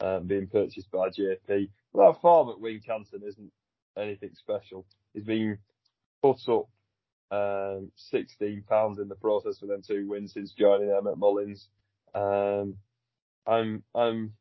[0.00, 1.68] um, being purchased by JP.
[1.92, 3.52] Well, that form at Wincanton isn't
[3.96, 4.86] anything special.
[5.14, 5.58] He's been
[6.22, 6.68] put up
[7.30, 11.68] um, sixteen pounds in the process for them two wins since joining them at Mullins.
[12.14, 12.76] Um,
[13.46, 14.32] I'm I'm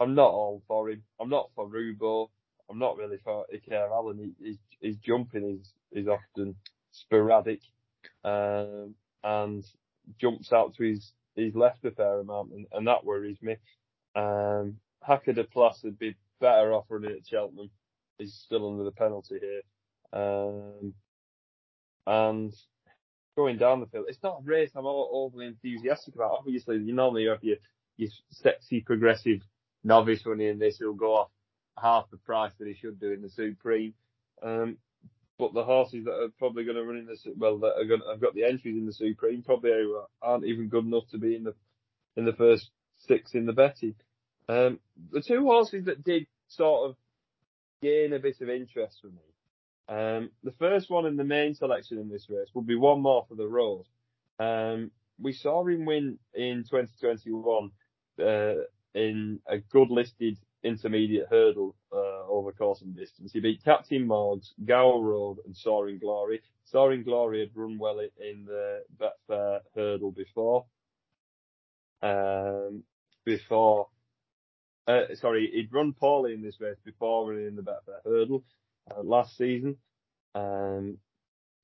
[0.00, 1.02] I'm not all for him.
[1.20, 2.28] I'm not for Rubaud.
[2.70, 4.34] I'm not really for Iker Allen.
[4.40, 6.54] He, his jumping is is often
[6.92, 7.60] sporadic,
[8.24, 9.64] um, and
[10.18, 13.56] jumps out to his his left a fair amount, and, and that worries me.
[14.14, 17.70] Um, Hacker de would be better off running at Cheltenham.
[18.18, 19.62] He's still under the penalty here.
[20.12, 20.94] Um,
[22.06, 22.52] and
[23.36, 26.38] going down the field, it's not a race I'm all overly enthusiastic about.
[26.38, 27.56] Obviously, you normally have your,
[27.96, 29.40] your sexy progressive
[29.84, 31.30] novice running this who'll go off
[31.80, 33.94] half the price that he should do in the Supreme.
[34.42, 34.76] Um,
[35.38, 38.02] but the horses that are probably going to run in the well, that are going
[38.08, 39.72] have got the entries in the Supreme probably
[40.20, 41.54] aren't even good enough to be in the
[42.16, 43.94] in the first six in the betting.
[44.48, 44.80] Um,
[45.12, 46.96] the two horses that did sort of
[47.82, 49.30] gain a bit of interest for me.
[49.88, 53.24] Um, the first one in the main selection in this race would be one more
[53.28, 53.84] for the road.
[54.38, 54.90] Um,
[55.20, 57.70] we saw him win in 2021
[58.20, 58.54] uh,
[58.94, 63.32] in a good listed intermediate hurdle uh, over course and distance.
[63.32, 66.42] He beat Captain Morgs, Gower Road, and Soaring Glory.
[66.64, 70.66] Soaring Glory had run well in the Betfair hurdle before.
[72.02, 72.84] Um,
[73.24, 73.88] before
[74.88, 78.44] uh, sorry, he'd run poorly in this race before running in the Betfair hurdle
[78.90, 79.76] uh, last season.
[80.34, 80.98] Um,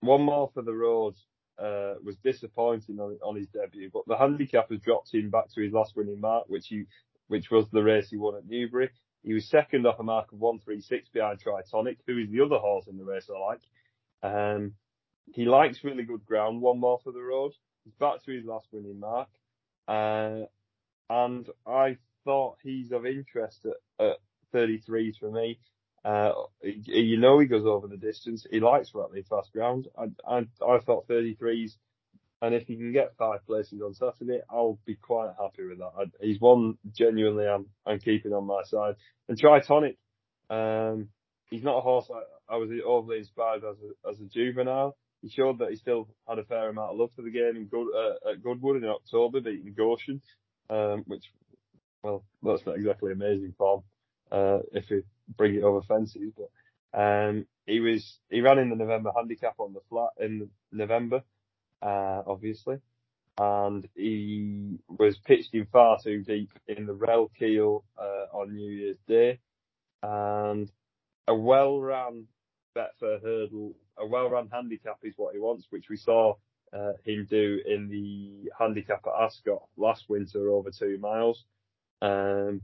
[0.01, 1.15] one more for the road.
[1.59, 5.63] uh, was disappointing on, on his debut, but the handicap has dropped him back to
[5.63, 6.85] his last winning mark, which he,
[7.29, 8.91] which was the race he won at Newbury.
[9.23, 12.87] He was second off a mark of 136 behind Tritonic, who is the other horse
[12.87, 13.61] in the race I like.
[14.23, 14.75] Um,
[15.33, 17.53] he likes really good ground, one more for the road.
[17.85, 19.29] He's back to his last winning mark.
[19.89, 20.47] Uh,
[21.11, 24.17] and I thought he's of interest at, at
[24.55, 25.59] 33s for me.
[26.05, 28.47] Uh, you know he goes over the distance.
[28.49, 29.89] He likes rattling fast ground.
[29.99, 31.77] I, I, I thought 33s,
[32.43, 35.93] and if he can get five places on Saturday, I'll be quite happy with that.
[35.99, 38.97] I, he's one genuinely I'm, I'm keeping on my side.
[39.29, 39.97] And Tritonic,
[40.51, 41.09] um,
[41.51, 44.97] he's not a horse I, I was overly inspired as a, as a juvenile.
[45.23, 47.67] He showed that he still had a fair amount of love for the game in
[47.67, 50.21] Good, uh, at Goodwood in October, beating Goshen,
[50.69, 51.25] um, which,
[52.03, 53.83] well, that's not exactly amazing form,
[54.31, 55.03] uh, if you
[55.37, 56.51] bring it over fences, but,
[57.01, 61.23] um, he was, he ran in the November handicap on the flat in November,
[61.83, 62.79] uh, obviously,
[63.39, 68.99] and he was pitched in far too deep in the Relkeel, uh, on New Year's
[69.07, 69.39] Day,
[70.03, 70.71] and
[71.29, 72.27] a well run
[72.77, 76.35] Betfair hurdle, a well run handicap is what he wants, which we saw
[76.73, 81.45] uh, him do in the handicap at Ascot last winter over two miles.
[82.03, 82.63] Um,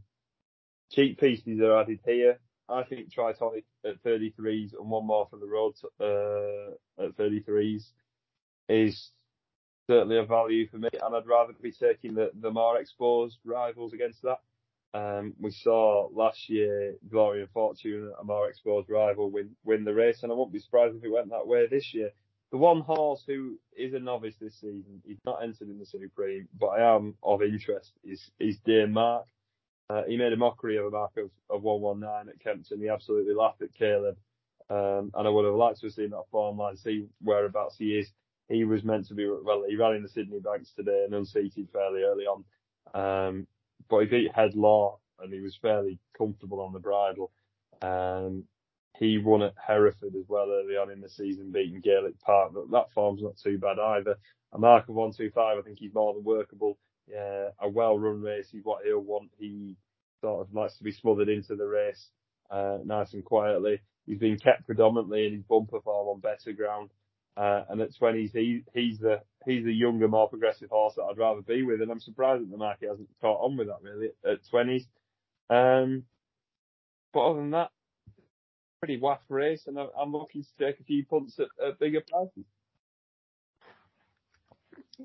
[0.94, 2.38] cheekpieces are added here.
[2.68, 7.90] I think Tritonic at 33s and one more for the road uh, at 33s
[8.68, 9.10] is
[9.88, 13.92] certainly a value for me, and I'd rather be taking the, the more exposed rivals
[13.92, 14.38] against that.
[14.94, 19.94] Um, we saw last year Glory and Fortune, a more exposed rival, win win the
[19.94, 22.10] race, and I won't be surprised if it went that way this year.
[22.50, 26.46] The one horse who is a novice this season, he's not entered in the Supreme,
[26.60, 29.26] but I am of interest, is is Dame Mark.
[29.88, 32.80] Uh, he made a mockery of a mark of, of 119 at Kempton.
[32.80, 34.16] He absolutely laughed at Caleb.
[34.70, 37.98] Um, and I would have liked to have seen that form line, see whereabouts he
[37.98, 38.10] is.
[38.48, 41.68] He was meant to be, well, he ran in the Sidney Banks today and unseated
[41.72, 42.44] fairly early on.
[42.94, 43.46] Um,
[43.88, 47.32] but he beat Headlaw and he was fairly comfortable on the bridle.
[47.82, 48.44] Um,
[48.98, 52.70] he won at Hereford as well early on in the season, beating Gaelic Park, but
[52.70, 54.16] that form's not too bad either.
[54.52, 56.78] A mark of 125, I think he's more than workable.
[57.08, 59.30] Yeah, a well run race is what he'll want.
[59.38, 59.76] He
[60.20, 62.10] sort of likes to be smothered into the race,
[62.50, 63.80] uh, nice and quietly.
[64.06, 66.90] He's been kept predominantly in his bumper form on better ground.
[67.36, 71.18] Uh, and at 20s, he, he's the, he's the younger, more progressive horse that I'd
[71.18, 71.80] rather be with.
[71.80, 74.86] And I'm surprised that the market hasn't caught on with that really at 20s.
[75.48, 76.04] Um,
[77.12, 77.70] but other than that,
[78.80, 82.44] pretty waff race and I'm looking to take a few punts at, at bigger prices.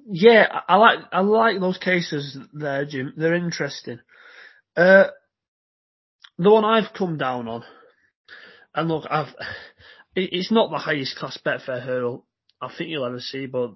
[0.10, 3.14] Yeah, I like, I like those cases there, Jim.
[3.16, 4.00] They're interesting.
[4.76, 5.06] Uh,
[6.38, 7.64] the one I've come down on,
[8.74, 9.34] and look, I've,
[10.20, 12.26] it's not the highest class Betfair hurdle
[12.62, 13.72] I think you'll ever see, but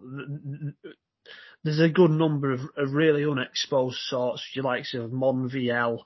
[1.63, 5.99] there's a good number of, of really unexposed sorts, you like of Monvielle,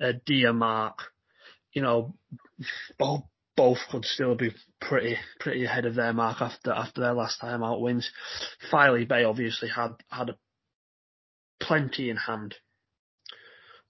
[0.00, 0.94] uh, Diamark,
[1.72, 2.14] you know,
[2.98, 3.22] both,
[3.56, 7.62] both could still be pretty, pretty ahead of their mark after, after their last time
[7.62, 8.10] out wins.
[8.70, 10.36] Filey Bay obviously had, had
[11.60, 12.54] plenty in hand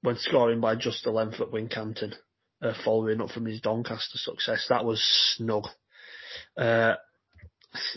[0.01, 2.15] when scoring by just a length at Wincanton,
[2.63, 4.67] uh, following up from his Doncaster success.
[4.69, 5.03] That was
[5.37, 5.69] snug.
[6.57, 6.95] Uh,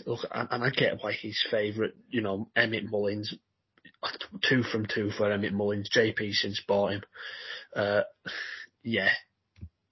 [0.06, 1.92] look, and I get why he's favourite.
[2.08, 3.34] You know, Emmet Mullins,
[4.48, 5.90] two from two for Emmet Mullins.
[5.94, 7.02] JP since bought him.
[7.74, 8.02] Uh,
[8.82, 9.10] yeah,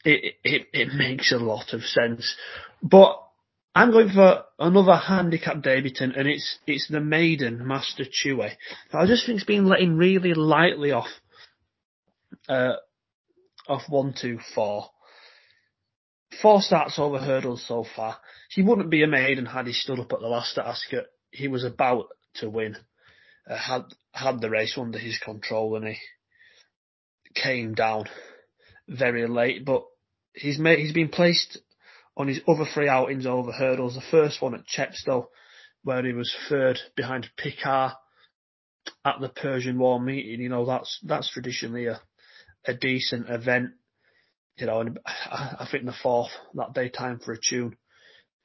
[0.04, 2.36] it, it it makes a lot of sense.
[2.82, 3.20] But
[3.74, 8.52] I'm going for another handicap debutant, and it's it's the maiden Master Chewy.
[8.92, 11.08] I just think it's been letting really lightly off.
[12.48, 12.74] Uh,
[13.66, 14.86] off one, two, four.
[16.42, 18.18] Four starts over hurdles so far.
[18.54, 21.06] He wouldn't be a maiden had he stood up at the last at Ascot.
[21.32, 22.76] He was about to win.
[23.50, 25.96] Uh, had had the race under his control and he
[27.34, 28.04] came down
[28.88, 29.64] very late.
[29.64, 29.82] But
[30.34, 31.58] he's made he's been placed
[32.16, 33.96] on his other three outings over hurdles.
[33.96, 35.26] The first one at Chepstow,
[35.82, 37.94] where he was third behind Picard
[39.04, 40.40] at the Persian War meeting.
[40.40, 42.00] You know that's that's traditionally a
[42.66, 43.72] a decent event
[44.56, 47.76] you know, and I think the fourth that day time for a tune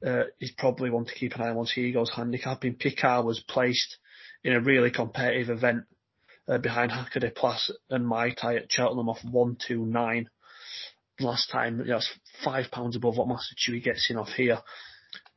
[0.06, 2.74] uh, is probably one to keep an eye on once he goes handicapping.
[2.74, 3.98] Picard was placed
[4.42, 5.84] in a really competitive event
[6.48, 10.28] uh, behind Hacker Des Places and Mai Tai at Cheltenham off 129
[11.20, 11.84] last time.
[11.86, 12.10] That's
[12.44, 14.58] five pounds above what Master Chewy gets in off here.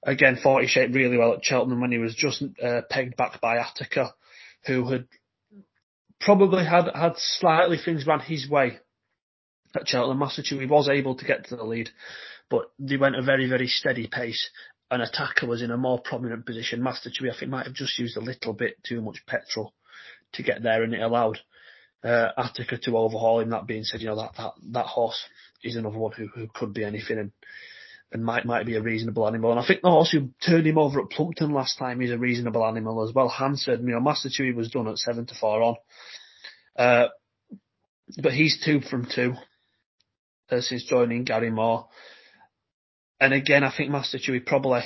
[0.06, 3.58] Again, 40 shaped really well at Cheltenham when he was just uh, pegged back by
[3.58, 4.14] Attica,
[4.66, 5.08] who had
[6.20, 8.80] probably had, had slightly things ran his way
[9.76, 10.20] at Cheltenham.
[10.20, 11.90] Master Chewy was able to get to the lead,
[12.50, 14.50] but they went a very, very steady pace
[14.94, 17.98] an attacker was in a more prominent position, Master Chewy, I think, might have just
[17.98, 19.74] used a little bit too much petrol
[20.34, 21.40] to get there, and it allowed
[22.04, 23.50] uh, Attica to overhaul him.
[23.50, 25.20] That being said, you know that that, that horse
[25.64, 27.32] is another one who, who could be anything and
[28.12, 29.52] and might might be a reasonable animal.
[29.52, 32.18] And I think the horse who turned him over at Plumpton last time is a
[32.18, 33.30] reasonable animal as well.
[33.30, 35.76] Hansard, you know, Master Chewy was done at seven to four on,
[36.78, 37.08] uh,
[38.22, 39.34] but he's two from two
[40.52, 41.88] uh, since joining Gary Moore.
[43.24, 44.82] And again, I think Master Chewy probably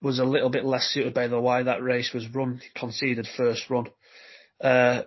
[0.00, 3.68] was a little bit less suited by the way that race was run, conceded first
[3.68, 3.88] run.
[4.62, 5.02] Uh,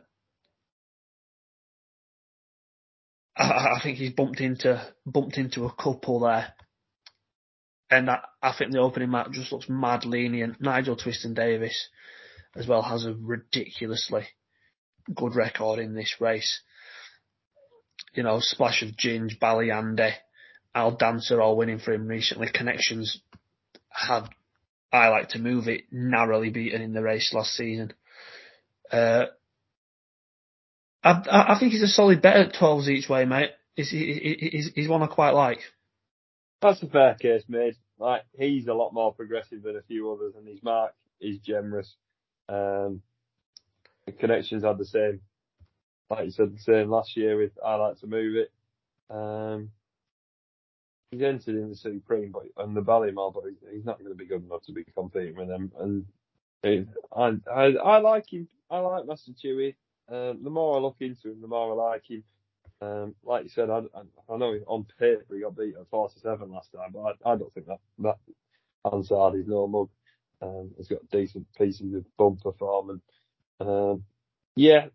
[3.37, 6.53] I, I, think he's bumped into bumped into a couple there,
[7.89, 10.59] and I, I think the opening map just looks mad lenient.
[10.59, 11.87] Nigel Twiston-Davies,
[12.57, 14.27] as well, has a ridiculously
[15.15, 16.59] good record in this race.
[18.15, 20.11] You know, Splash of Ginge, Ballyandy,
[20.75, 22.47] Al Dancer all winning for him recently.
[22.53, 23.19] Connections
[23.89, 24.29] had,
[24.91, 27.93] I like to move it, narrowly beaten in the race last season.
[28.91, 29.25] Uh,
[31.03, 33.51] I, I think he's a solid bet at 12s each way, mate.
[33.75, 35.59] He's, he's, he's one I quite like.
[36.61, 37.75] That's a fair case made.
[37.99, 41.95] Like, he's a lot more progressive than a few others and his mark is generous.
[42.49, 43.01] Um,
[44.05, 45.21] the connections had the same.
[46.09, 48.51] Like you said, the same last year with I like to move it.
[49.09, 49.71] Um,
[51.11, 54.25] he's entered in the Supreme but, and the Ballymore, but he's not going to be
[54.25, 55.71] good enough to be competing with them.
[55.79, 56.05] And
[56.63, 58.47] it, I, I, I like him.
[58.69, 59.75] I like Master Chewy.
[60.09, 62.23] Um, the more I look into him, the more I like him.
[62.81, 66.51] Um, like you said, I, I, I know on paper he got beat at 47
[66.51, 68.17] last time, but I, I don't think that that
[68.85, 69.89] Hansard is no mug.
[70.41, 73.01] Um, he's got decent pieces of bumper form,
[73.59, 74.03] and um,
[74.55, 74.87] yeah,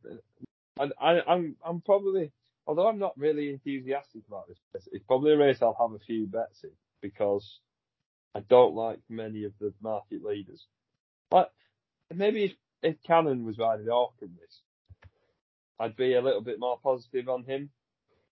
[0.79, 2.33] I, I, I'm I'm probably,
[2.67, 6.05] although I'm not really enthusiastic about this race, it's probably a race I'll have a
[6.05, 7.61] few bets in because
[8.35, 10.67] I don't like many of the market leaders.
[11.31, 11.53] But
[12.15, 12.53] maybe if,
[12.83, 14.61] if Cannon was riding Orkin this,
[15.79, 17.71] I'd be a little bit more positive on him.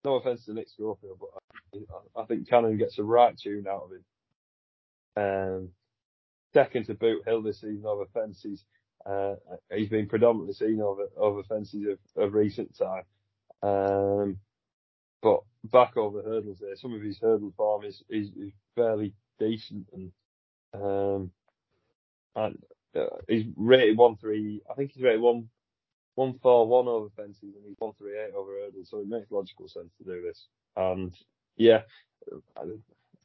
[0.05, 1.85] No offense to Nick Schofield, but
[2.17, 4.05] I, I think Cannon gets a right tune out of him.
[5.17, 5.69] Um,
[6.55, 8.65] second to Boot Hill this season over fences.
[9.05, 9.35] Uh,
[9.75, 13.03] he's been predominantly seen over over fences of, of recent time.
[13.63, 14.39] Um,
[15.23, 19.87] but back over hurdles there, some of his hurdle form is, is, is fairly decent
[19.93, 20.13] and,
[20.75, 21.31] um,
[22.37, 22.59] and
[22.97, 24.63] uh, he's rated one three.
[24.71, 25.49] I think he's rated one
[26.15, 29.31] one four one over fences and he's one three eight over hurdles, so it makes
[29.31, 30.47] logical sense to do this.
[30.77, 31.15] And
[31.57, 31.83] yeah,
[32.57, 32.63] I,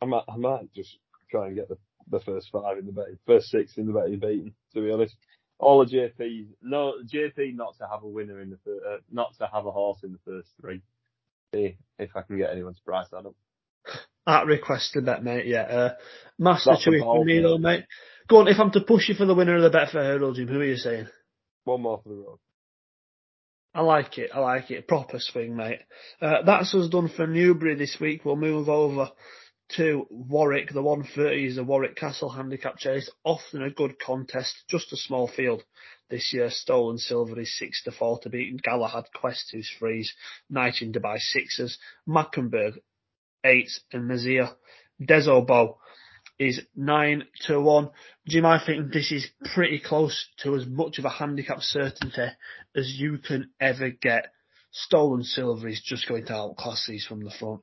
[0.01, 0.97] I might I might just
[1.29, 1.77] try and get the
[2.09, 4.53] the first five in the betting, first six in the betting beaten.
[4.73, 5.15] To be honest,
[5.59, 9.49] all the JPs, no JP not to have a winner in the uh, not to
[9.51, 10.81] have a horse in the first three.
[11.53, 13.35] See if I can get anyone to price that up.
[14.27, 15.45] At requested bet, mate.
[15.45, 15.93] Yeah, uh,
[16.39, 17.85] Master Chewy for me though, mate.
[18.27, 18.47] Go on.
[18.47, 20.65] If I'm to push you for the winner of the Betfair Hurdle Jim, who are
[20.65, 21.07] you saying?
[21.63, 22.39] One more for the road.
[23.73, 24.31] I like it.
[24.33, 24.87] I like it.
[24.87, 25.81] Proper swing, mate.
[26.21, 28.23] Uh, that's us done for Newbury this week.
[28.23, 29.09] We'll move over
[29.69, 30.71] to Warwick.
[30.71, 33.09] The 130 is a Warwick Castle handicap chase.
[33.23, 34.63] Often a good contest.
[34.69, 35.63] Just a small field
[36.09, 36.49] this year.
[36.49, 38.61] Stolen Silver is 6 to 4 to beat.
[38.61, 40.13] Galahad Quest who's freeze.
[40.49, 41.77] Night in Dubai sixes.
[42.07, 42.79] Mackenberg
[43.43, 44.55] 8 and Mazia.
[45.01, 45.77] Desobo
[46.39, 47.89] is nine to one.
[48.27, 52.27] Jim, I think this is pretty close to as much of a handicap certainty
[52.75, 54.27] as you can ever get.
[54.71, 57.61] Stolen silver is just going to outclass these from the front.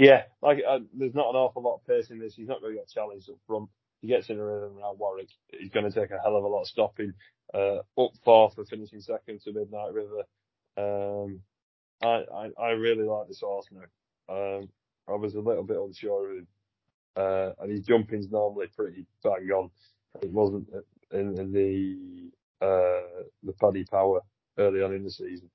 [0.00, 2.34] Yeah, like uh, there's not an awful lot of pace in this.
[2.34, 3.70] He's not going to get challenged up front.
[4.02, 5.28] He gets in a rhythm around Warwick.
[5.48, 7.14] He's going to take a hell of a lot of stopping.
[7.54, 10.24] Uh, up fourth for finishing second to Midnight River.
[10.78, 11.40] Um,
[12.02, 13.84] I, I, I really like this horse now.
[14.34, 14.70] Um,
[15.08, 16.42] I was a little bit unsure of him
[17.16, 19.70] uh, and his jumping's normally pretty bang on.
[20.22, 20.68] It wasn't
[21.12, 24.20] in, in the uh, the Paddy Power
[24.58, 25.50] early on in the season,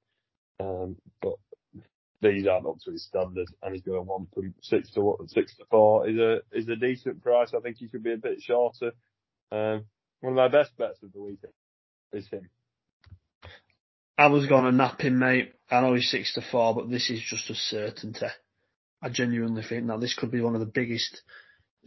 [0.60, 1.36] um, but
[2.22, 5.66] these aren't up to his standard, and he's going one from six to six to
[5.70, 7.52] four is a is a decent price.
[7.56, 8.92] I think he could be a bit shorter.
[9.52, 9.86] Um,
[10.22, 11.54] one of my best bets of the weekend
[12.14, 12.50] is him.
[14.18, 15.54] I was going to nap him, mate.
[15.70, 18.28] I know he's six to four, but this is just a certainty.
[19.02, 21.22] I genuinely think that this could be one of the biggest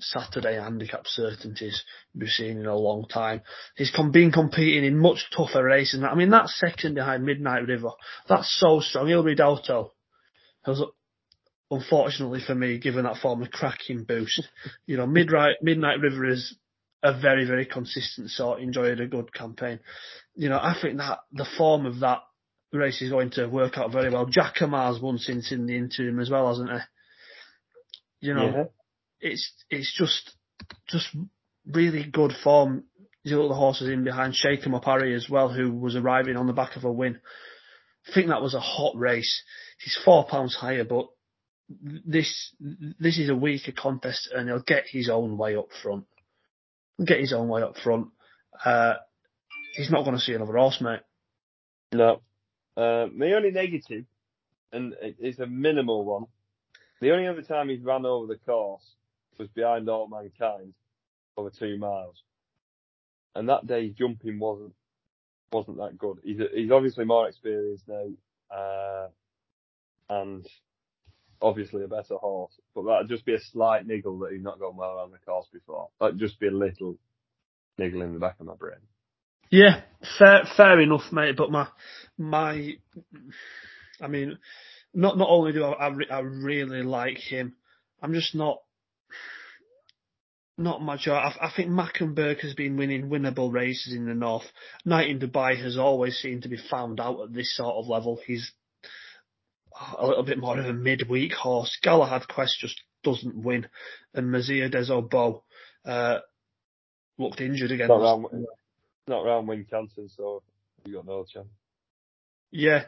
[0.01, 1.83] Saturday handicap certainties
[2.15, 3.41] we've seen in a long time.
[3.77, 6.03] He's been competing in much tougher races.
[6.03, 7.91] I mean, that second behind Midnight River,
[8.29, 9.09] that's so strong.
[9.09, 9.93] He'll be Il
[10.65, 10.83] Has,
[11.71, 14.47] unfortunately for me, given that form a cracking boost.
[14.87, 16.57] you know, Midnight, Midnight River is
[17.03, 19.81] a very, very consistent sort, enjoyed a good campaign.
[20.35, 22.21] You know, I think that the form of that
[22.73, 24.27] race is going to work out very well.
[24.27, 28.29] Jacamar's won since in the interim as well, hasn't he?
[28.29, 28.65] You know, yeah
[29.21, 30.37] it's it's just
[30.89, 31.09] just
[31.67, 32.85] really good form.
[33.25, 36.47] You look the horses in behind Shaken Up Harry as well, who was arriving on
[36.47, 37.21] the back of a win.
[38.09, 39.43] I think that was a hot race.
[39.79, 41.09] He's four pounds higher, but
[41.69, 42.53] this
[42.99, 46.05] this is a weaker contest, and he'll get his own way up front.
[47.05, 48.09] Get his own way up front.
[48.65, 48.95] Uh,
[49.75, 51.01] he's not going to see another horse, mate.
[51.93, 52.23] No.
[52.77, 54.05] Uh, my only negative,
[54.73, 56.25] and it's a minimal one,
[57.01, 58.95] the only other time he's ran over the course
[59.39, 60.75] was behind All Mankind
[61.37, 62.23] over two miles.
[63.35, 64.75] And that day jumping wasn't
[65.53, 66.19] wasn't that good.
[66.25, 68.07] He's he's obviously more experienced now,
[68.55, 69.09] uh,
[70.09, 70.47] and
[71.41, 72.53] obviously a better horse.
[72.75, 75.47] But that'd just be a slight niggle that he's not gone well around the course
[75.53, 75.89] before.
[76.01, 76.99] That'd just be a little
[77.79, 78.81] niggle in the back of my brain.
[79.51, 79.83] Yeah,
[80.19, 81.37] fair fair enough, mate.
[81.37, 81.69] But my
[82.19, 82.73] my,
[84.01, 84.39] I mean,
[84.93, 87.55] not not only do I I, I really like him,
[88.03, 88.59] I'm just not
[90.59, 91.07] not much.
[91.07, 94.45] I, I think Mackenberg has been winning winnable races in the north.
[94.85, 98.21] Night in Dubai has always seemed to be found out at this sort of level.
[98.27, 98.53] He's
[99.99, 101.79] a little bit more of a midweek horse.
[101.83, 103.69] Galahad Quest just doesn't win,
[104.15, 105.43] and Mazia des Obeaux
[105.85, 106.19] uh,
[107.19, 107.89] looked injured again.
[107.89, 108.47] Not round,
[109.07, 110.43] not round Wincanton, so
[110.85, 111.49] you got no chance.
[112.51, 112.85] Yeah,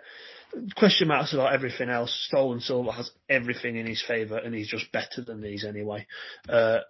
[0.77, 2.13] question marks about everything else.
[2.29, 6.07] Stolen Silver has everything in his favour, and he's just better than these anyway.
[6.49, 6.81] Uh,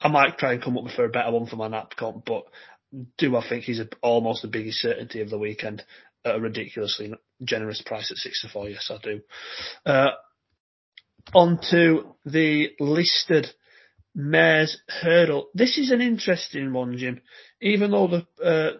[0.00, 2.44] I might try and come up with a better one for my nap comp, but
[3.18, 5.84] do I think he's a, almost the biggest certainty of the weekend
[6.24, 7.12] at a ridiculously
[7.44, 8.68] generous price at six to four?
[8.68, 9.20] Yes, I do.
[9.84, 10.10] Uh,
[11.34, 13.48] on to the listed
[14.14, 15.48] mares hurdle.
[15.54, 17.20] This is an interesting one, Jim.
[17.60, 18.78] Even though the uh,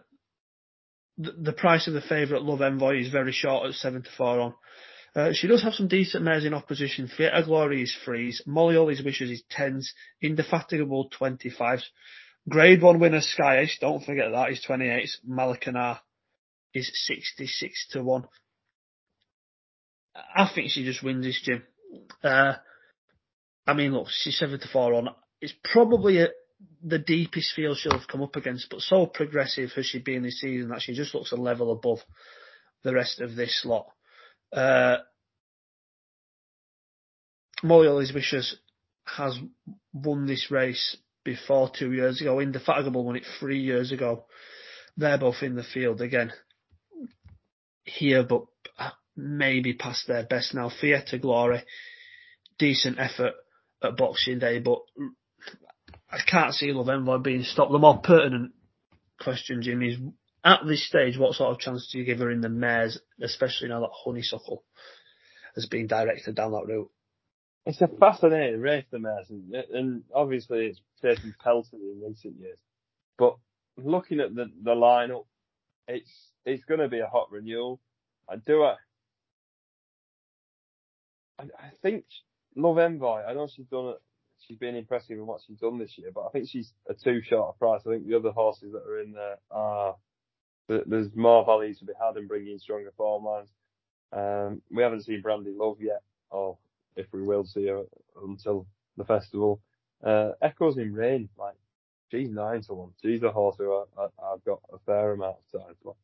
[1.18, 4.40] the, the price of the favourite Love Envoy is very short at seven to four
[4.40, 4.54] on.
[5.14, 7.08] Uh, she does have some decent mares in opposition.
[7.08, 8.42] Theatre Glory is threes.
[8.46, 9.92] Molly Ollys Wishes is tens.
[10.22, 11.82] Indefatigable 25s.
[12.48, 15.16] Grade 1 winner Sky Ace, don't forget that, is 28s.
[15.28, 15.98] Malacanar
[16.72, 18.24] is 66 to 1.
[20.14, 21.62] I think she just wins this, Jim.
[22.22, 22.54] Uh,
[23.66, 25.08] I mean, look, she's 7 to 4 on.
[25.40, 26.28] It's probably a,
[26.82, 30.40] the deepest field she'll have come up against, but so progressive has she been this
[30.40, 31.98] season that she just looks a level above
[32.82, 33.86] the rest of this lot.
[34.52, 34.98] Uh,
[37.62, 38.56] Molly Wishes
[39.04, 39.38] has
[39.92, 42.40] won this race before two years ago.
[42.40, 44.24] Indefatigable won it three years ago.
[44.96, 46.32] They're both in the field again
[47.84, 48.44] here, but
[49.20, 50.70] maybe past their best now.
[50.70, 51.62] Theatre Glory,
[52.58, 53.34] decent effort
[53.82, 54.80] at Boxing Day, but
[56.10, 57.72] I can't see Love Envoy being stopped.
[57.72, 58.52] The more pertinent
[59.20, 59.96] question, Jim, is
[60.44, 63.68] at this stage, what sort of chance do you give her in the mares, especially
[63.68, 64.64] now that Honeysuckle
[65.54, 66.90] has been directed down that route?
[67.66, 72.58] It's a fascinating race, the mares, and, obviously it's taken pelted in recent years.
[73.18, 73.36] But
[73.76, 75.26] looking at the, the lineup,
[75.86, 76.10] it's
[76.44, 77.80] it's going to be a hot renewal.
[78.28, 78.66] I do.
[81.40, 82.04] I, I think
[82.56, 83.22] Love Envoy.
[83.22, 84.02] I know she's done it.
[84.46, 87.20] She's been impressive in what she's done this year, but I think she's a too
[87.22, 87.82] short a price.
[87.86, 89.96] I think the other horses that are in there are
[90.66, 93.48] there's more value to be had in bringing stronger form lines.
[94.12, 96.58] Um, we haven't seen Brandy Love yet, or
[96.96, 97.82] if we will see her
[98.22, 98.66] until
[98.96, 99.60] the festival.
[100.04, 101.56] Uh, Echoes in Rain, like,
[102.10, 102.90] she's nine to one.
[103.02, 105.94] She's a horse who I, have got a fair amount of time for.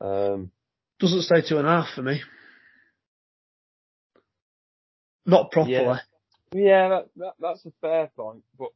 [0.00, 0.50] Um,
[0.98, 2.20] Doesn't stay two and a half for me.
[5.26, 5.74] Not properly.
[5.74, 5.98] Yeah,
[6.54, 8.68] yeah that, that, that's a fair point, but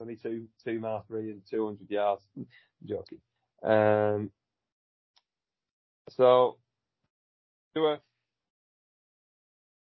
[0.00, 2.22] only two, two mile three and 200 yards.
[2.84, 3.18] joking.
[3.62, 4.30] Um,
[6.10, 6.56] so,
[7.74, 8.00] do a,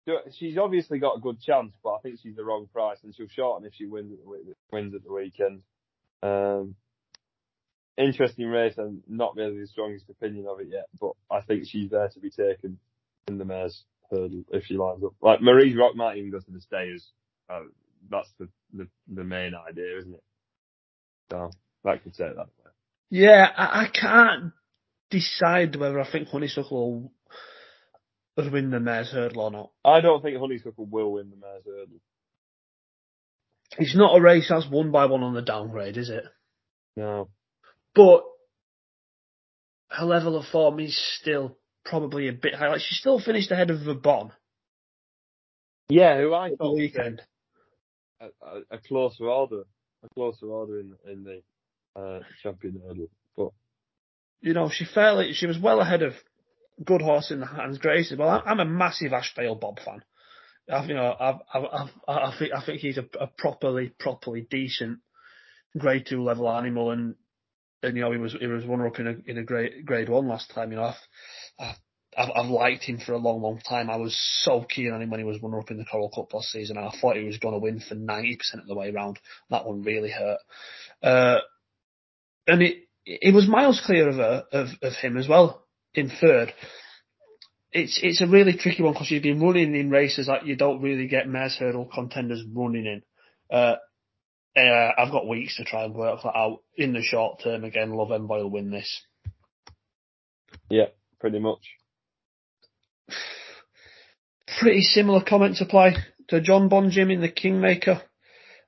[0.06, 2.98] do a, she's obviously got a good chance, but I think she's the wrong price,
[3.04, 5.62] and she'll shorten if she wins at the, wins at the weekend.
[6.22, 6.76] Um,
[7.98, 11.90] interesting race, and not really the strongest opinion of it yet, but I think she's
[11.92, 12.80] there to be taken
[13.28, 15.14] in the mares hurdle if she lines up.
[15.22, 17.12] Like Marie's Rock might even go to the stayers.
[17.50, 17.62] Uh,
[18.10, 20.24] that's the, the the main idea, isn't it?
[21.32, 21.52] So
[21.84, 22.72] that could take that way.
[23.10, 24.54] Yeah, I, I can't
[25.10, 27.12] decide whether I think Honeysuckle
[28.38, 29.72] will win the Mares Hurdle or not.
[29.84, 32.00] I don't think Honeysuckle will win the Mares Hurdle.
[33.78, 36.24] It's not a race that's won by one on the downgrade, is it?
[36.96, 37.30] No.
[37.94, 38.24] But
[39.90, 42.70] her level of form is still probably a bit high.
[42.70, 44.32] Like she still finished ahead of Vauban.
[45.90, 47.22] Yeah, who I thought weekend.
[48.22, 49.64] A, a, a, closer order,
[50.04, 53.08] a closer order in in the uh, champion hurdle.
[53.36, 53.50] But
[54.42, 56.14] you know, she fairly she was well ahead of
[56.84, 58.16] good horse in the hands Gracie.
[58.16, 60.04] Well, I'm a massive Ashvale Bob fan.
[60.72, 61.60] I, you know, I, I,
[62.08, 65.00] I, I think I think he's a, a properly properly decent
[65.78, 67.16] grade two level animal, and
[67.84, 70.10] and you know he was he was runner up in a in a grade grade
[70.10, 70.72] one last time.
[70.72, 70.92] You know,
[71.60, 71.76] I've,
[72.18, 73.90] I've I've liked him for a long long time.
[73.90, 76.34] I was so keen on him when he was runner up in the Coral Cup
[76.34, 76.78] last season.
[76.78, 79.20] And I thought he was going to win for ninety percent of the way round.
[79.50, 80.40] That one really hurt.
[81.02, 81.40] Uh,
[82.48, 86.54] and it it was miles clear of, a, of of him as well in third.
[87.72, 90.82] It's it's a really tricky one because you've been running in races that you don't
[90.82, 93.02] really get mares hurdle contenders running in.
[93.50, 93.76] Uh,
[94.58, 96.60] uh, I've got weeks to try and work that out.
[96.76, 99.02] In the short term, again, Love Envoy will win this.
[100.70, 100.88] Yeah,
[101.20, 101.62] pretty much.
[104.60, 105.96] Pretty similar comments apply
[106.30, 108.02] to Jonbon Jim in the Kingmaker.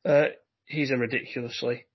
[0.06, 0.26] Uh,
[0.66, 1.86] he's a ridiculously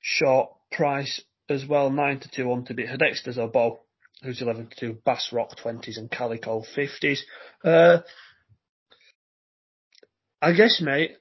[0.00, 3.80] short price as well, 9 to 2 on to beat Haddex Des Obeaux,
[4.22, 7.20] who's 11 to 2, Bass Rock 20s and Calico 50s.
[7.64, 7.98] Uh,
[10.40, 11.16] I guess, mate,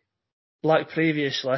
[0.64, 1.58] like previously,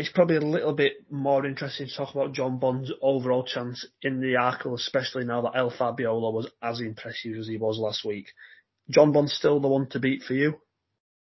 [0.00, 4.32] it's probably a little bit more interesting to talk about Jonbon's overall chance in the
[4.32, 8.28] Arkle, especially now that El Fabiolo was as impressive as he was last week.
[8.90, 10.54] Jonbon's still the one to beat for you?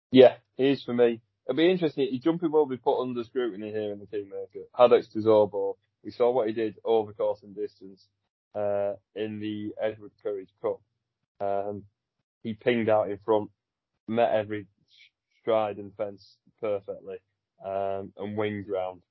[0.10, 1.20] Yeah, he is for me.
[1.46, 2.08] It'll be interesting.
[2.10, 4.68] He jumping will be put under scrutiny here in the Kingmaker.
[4.78, 5.76] Haddex Des Obeaux.
[6.06, 8.08] We saw what he did over course and distance
[8.56, 10.80] uh, in the Edward Courage Cup.
[11.42, 11.84] Um,
[12.42, 13.50] he pinged out in front,
[14.08, 14.68] met every
[15.42, 17.18] stride and fence perfectly
[17.66, 19.02] um, and wing ground.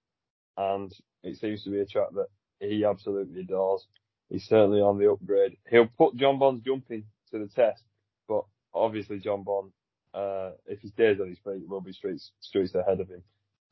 [0.57, 0.93] And
[1.23, 2.29] it seems to be a track that
[2.61, 3.87] he absolutely adores.
[4.29, 5.57] He's certainly on the upgrade.
[5.69, 7.83] He'll put Jonbon's jumping to the test,
[8.29, 9.71] but obviously Jonbon,
[10.15, 13.23] uh, if he days on his feet, will be streets, streets ahead of him.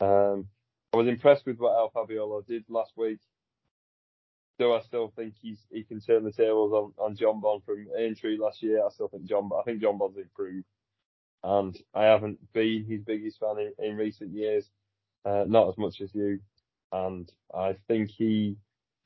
[0.01, 0.49] Um,
[0.93, 3.19] I was impressed with what El Fabiolo did last week.
[4.59, 8.39] Do I still think he's, he can turn the tables on, on Jonbon from Aintree
[8.39, 8.85] last year?
[8.85, 10.67] I still think John, I think Jonbon's improved
[11.43, 14.69] and I haven't been his biggest fan in, in recent years,
[15.25, 16.41] uh, not as much as you.
[16.93, 18.57] And I think he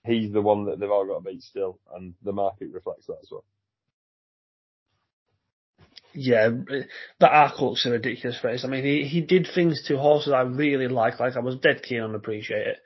[0.05, 3.19] he's the one that they've all got to beat still, and the market reflects that
[3.23, 3.45] as well.
[6.15, 8.65] Yeah, the Arkle's a ridiculous race.
[8.65, 11.19] I mean, he, he did things to horses I really like.
[11.21, 12.79] Like I was dead keen on appreciate it,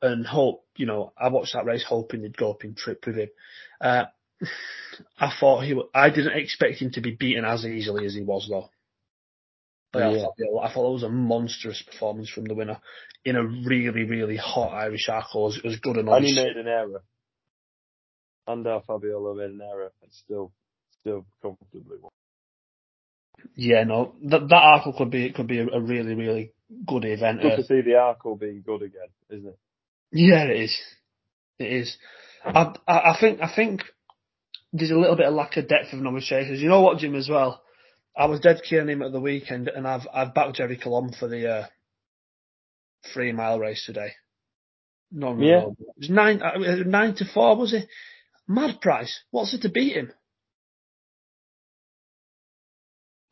[0.00, 3.16] and hope you know I watched that race hoping they'd go up in trip with
[3.16, 3.28] him.
[3.80, 4.04] Uh,
[5.18, 5.78] I thought he.
[5.94, 8.70] I didn't expect him to be beaten as easily as he was though.
[9.94, 10.08] But yeah.
[10.08, 12.78] I, thought, I thought it was a monstrous performance from the winner
[13.24, 15.56] in a really, really hot Irish Arkle.
[15.56, 16.16] It was good enough.
[16.16, 17.02] And he made an error.
[18.46, 20.52] And uh, Fabiolo made an error and still,
[21.00, 22.10] still comfortably won.
[23.54, 26.52] Yeah, no, that that Arkle could be could be a, a really, really
[26.86, 27.42] good event.
[27.42, 29.58] Good to see the Arkle being good again, isn't it?
[30.12, 30.78] Yeah, it is.
[31.58, 31.96] It is.
[32.44, 33.82] I, I, I think I think
[34.72, 36.60] there's a little bit of lack of depth of chasers.
[36.60, 37.62] You know what, Jim, as well.
[38.16, 41.12] I was dead keen on him at the weekend, and I've I've backed Gerri Colombe
[41.18, 41.66] for the uh,
[43.12, 44.12] three mile race today.
[45.12, 45.66] No, yeah.
[45.68, 47.88] It was nine uh, nine to four, was it?
[48.48, 49.22] Mad price.
[49.30, 50.12] What's it to beat him?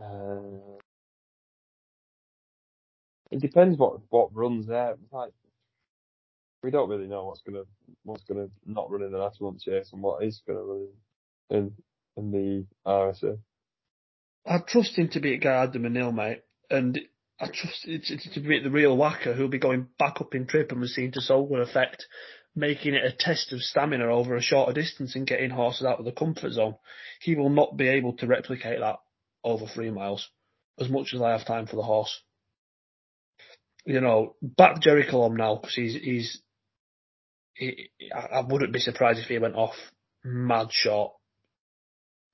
[0.03, 0.79] Uh,
[3.31, 4.97] it depends what what runs there.
[5.13, 5.33] Like,
[6.63, 7.65] we don't really know what's gonna
[8.05, 10.89] what's gonna not run in the last month chase and what is gonna run
[11.51, 11.73] in in,
[12.17, 13.39] in the RSA.
[14.45, 16.99] I trust him to beat Guy Manil, mate, and
[17.39, 20.73] I trust it to beat the real whacker who'll be going back up in trip
[20.73, 22.07] and was seen to so good effect,
[22.55, 26.05] making it a test of stamina over a shorter distance and getting horses out of
[26.05, 26.77] the comfort zone.
[27.21, 28.97] He will not be able to replicate that
[29.45, 30.29] over three miles,
[30.79, 32.23] as much as I have time for the horse.
[33.85, 36.43] You know, back Gerri Colombe now because he's he's.
[37.55, 39.75] He, I wouldn't be surprised if he went off
[40.25, 41.13] mad short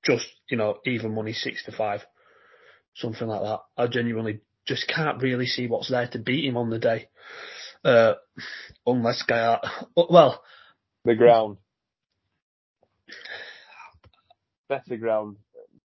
[0.05, 2.01] just, you know, even money six to five,
[2.94, 3.61] something like that.
[3.76, 7.09] I genuinely just can't really see what's there to beat him on the day.
[7.84, 8.14] Uh,
[8.86, 9.59] unless guy,
[9.96, 10.42] well,
[11.05, 11.59] the ground,
[14.68, 15.36] better ground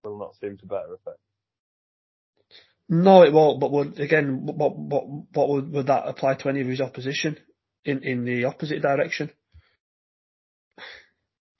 [0.03, 1.19] will not seem to better effect.
[2.89, 3.59] No, it won't.
[3.59, 7.37] But would again, what what what would, would that apply to any of his opposition
[7.85, 9.31] in in the opposite direction?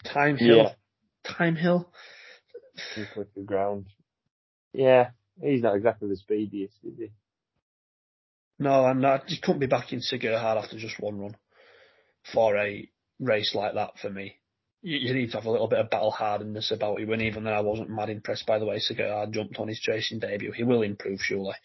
[0.06, 0.74] Thyme Hill, yeah.
[1.26, 1.90] Thyme Hill
[3.14, 3.86] click the ground.
[4.74, 5.12] Yeah,
[5.42, 7.12] he's not exactly the speediest, is he?
[8.60, 11.36] No, and I just couldn't be back in Hard after just one run
[12.34, 14.38] for a race like that for me.
[14.82, 17.46] You, you, need to have a little bit of battle hardness about you, and even
[17.46, 20.52] then I wasn't mad impressed by the way Hard jumped on his chasing debut.
[20.52, 21.56] He will improve surely,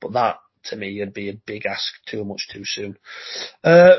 [0.00, 2.98] but that to me would be a big ask too much too soon.
[3.62, 3.96] Uh,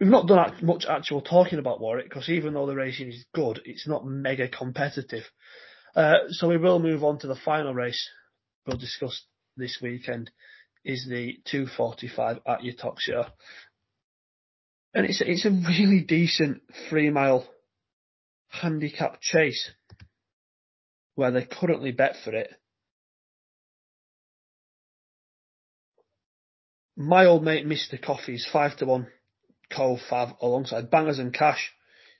[0.00, 3.60] we've not done much actual talking about Warwick because even though the racing is good,
[3.64, 5.24] it's not mega competitive.
[5.98, 8.08] Uh, so we will move on to the final race
[8.64, 9.24] we'll discuss
[9.56, 10.30] this weekend
[10.84, 13.26] is the 245 at Uttoxeter.
[14.94, 17.48] And it's, it's a really decent three mile
[18.46, 19.72] handicap chase
[21.16, 22.54] where they currently bet for it.
[26.96, 28.00] My old mate Mr.
[28.00, 29.08] Coffey's five to one
[29.76, 31.72] co fav alongside Bangers and Cash,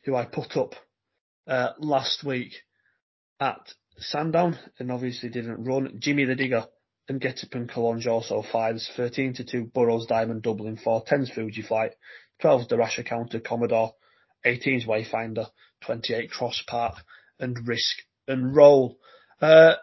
[0.02, 0.72] who I put up
[1.46, 2.54] uh, last week
[3.40, 5.96] at Sandown and obviously didn't run.
[5.98, 6.66] Jimmy the Digger
[7.08, 8.90] and Getup and Collonges also fives.
[8.96, 11.04] 13 to 2 Burrows Diamond Dublin 4.
[11.04, 11.92] 10's Fuji Flight.
[12.42, 13.94] 12's Darasha Counter Commodore.
[14.44, 15.46] 18's Wayfinder.
[15.84, 16.94] 28 Cross Park
[17.38, 18.98] and Risk and Roll.
[19.40, 19.74] Uh,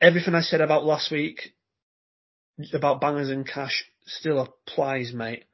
[0.00, 1.52] everything I said about last week
[2.72, 5.44] about Bangers and Cash still applies, mate.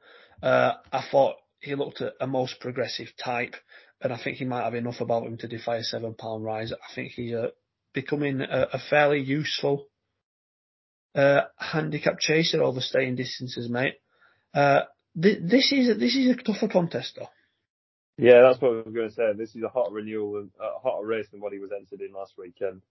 [0.41, 3.55] Uh, I thought he looked a most progressive type,
[4.01, 6.71] and I think he might have enough about him to defy a seven pound rise.
[6.71, 7.49] I think he's uh,
[7.93, 9.87] becoming a, a, fairly useful
[11.15, 13.95] uh, handicap chaser over staying distances, mate.
[14.53, 14.81] Uh,
[15.19, 17.29] th- this is a, this is a tougher contest, though.
[18.17, 19.33] Yeah, that's what I was going to say.
[19.35, 22.33] This is a hot renewal a hotter race than what he was entered in last
[22.37, 22.81] weekend.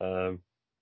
[0.00, 0.40] Um,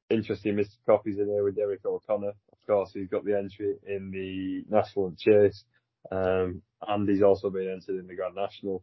[0.09, 0.77] interesting, Mr.
[0.87, 2.29] Coffey's in there with Derek O'Connor.
[2.53, 5.65] Of course, he's got the entry in the National Chase.
[6.11, 8.83] Um, and he's also been entered in the Grand National.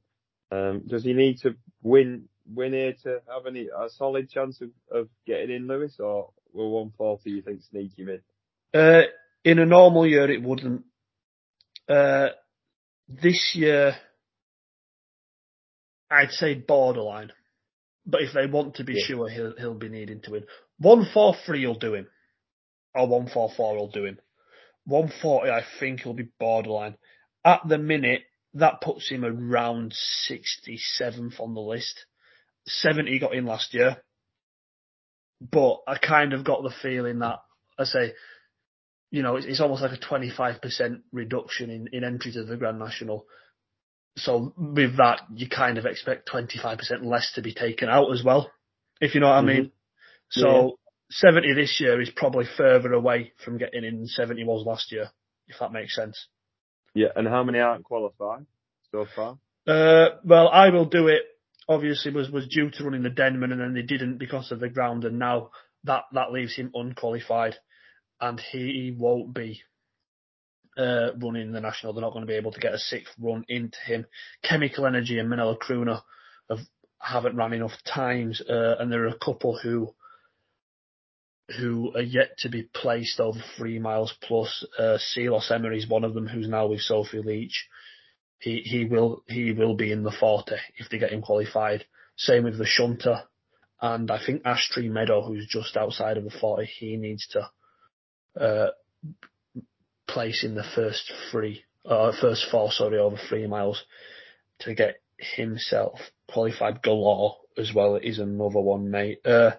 [0.51, 4.69] Um, does he need to win win here to have any a solid chance of,
[4.91, 8.79] of getting in, Lewis, or will 140 you think sneak him in?
[8.79, 9.03] Uh,
[9.43, 10.83] in a normal year, it wouldn't.
[11.87, 12.29] Uh,
[13.07, 13.95] this year,
[16.09, 17.31] I'd say borderline.
[18.05, 19.05] But if they want to be yeah.
[19.05, 20.43] sure, he'll he'll be needing to win.
[20.79, 22.07] One four three will do him,
[22.95, 24.17] or one four four will do him.
[24.85, 26.95] One forty, I think, will be borderline.
[27.43, 28.21] At the minute,
[28.58, 29.93] that puts him around
[30.30, 32.05] 67th on the list.
[32.66, 33.97] 70 got in last year.
[35.39, 37.39] But I kind of got the feeling that,
[37.78, 38.14] I say,
[39.12, 42.80] you know, it's, it's almost like a 25% reduction in, in entry to the Grand
[42.80, 43.26] National.
[44.18, 48.51] So with that, you kind of expect 25% less to be taken out as well,
[48.99, 49.66] if you know what I mean.
[49.66, 50.41] Mm-hmm.
[50.41, 50.70] So yeah.
[51.12, 55.12] 70 this year is probably further away from getting in than 70 was last year,
[55.47, 56.28] if that makes sense.
[56.93, 58.45] Yeah, and how many aren't qualified
[58.91, 59.38] so far?
[59.67, 61.23] Uh, well, I will do it.
[61.69, 64.59] Obviously, was was due to run in the Denman, and then they didn't because of
[64.59, 65.51] the ground, and now
[65.83, 67.55] that that leaves him unqualified,
[68.21, 69.61] and he won't be
[70.77, 71.93] uh, running the national.
[71.93, 74.05] They're not going to be able to get a sixth run into him.
[74.43, 76.01] Chemical Energy and Minella Crooner
[76.49, 76.59] have
[76.99, 79.93] haven't ran enough times, uh, and there are a couple who
[81.57, 84.65] who are yet to be placed over three miles plus.
[84.77, 87.67] Uh, Silos Emery is one of them, who's now with Sophie Leech.
[88.39, 91.85] He he will he will be in the forty if they get him qualified.
[92.17, 93.23] Same with the Shunter,
[93.81, 97.49] and I think Ashtree Meadow, who's just outside of the forty, he needs to
[98.39, 98.71] uh,
[100.07, 103.83] place in the first three, uh, first four, sorry, over three miles
[104.59, 106.81] to get himself qualified.
[106.83, 109.25] Galore as well is another one, mate.
[109.25, 109.51] Uh,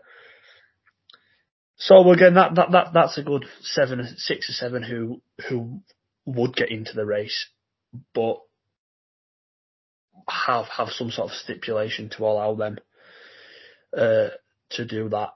[1.78, 5.80] so again, that, that, that, that's a good seven, six or seven who, who
[6.26, 7.46] would get into the race,
[8.14, 8.40] but
[10.28, 12.78] have, have some sort of stipulation to allow them,
[13.96, 14.28] uh,
[14.70, 15.30] to do that.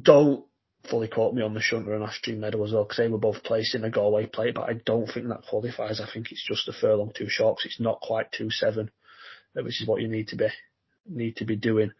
[0.00, 0.44] Don't
[0.88, 3.42] fully quote me on the Shunter and Ashtree Meadow as well, because they were both
[3.42, 6.00] placed in a Galway plate, but I don't think that qualifies.
[6.00, 8.92] I think it's just a furlong too short, it's not quite two seven,
[9.54, 10.46] which is what you need to be,
[11.08, 11.90] need to be doing.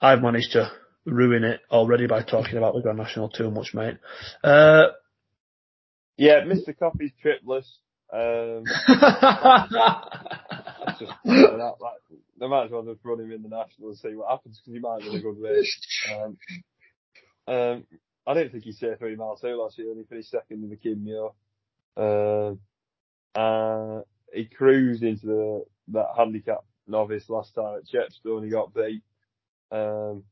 [0.00, 0.72] I've managed to
[1.06, 3.98] ruin it already by talking about the Grand National too much, mate.
[4.42, 4.88] Uh,
[6.16, 6.76] yeah, Mr.
[6.78, 7.78] Coffey's tripless.
[8.12, 8.64] Um,
[10.98, 11.94] just, that, that,
[12.38, 14.74] they might as well just run him in the national and see what happens because
[14.74, 15.76] he might win a good race.
[16.12, 16.36] Um,
[17.46, 17.84] um,
[18.26, 20.70] I didn't think he saved three miles two last year and he finished second in
[20.70, 21.30] the Kim Muir.
[21.96, 22.54] Uh,
[23.38, 24.02] uh,
[24.32, 28.36] he cruised into the that handicap novice last time at Chepstow.
[28.36, 29.02] and He got beat.
[29.70, 30.24] Um,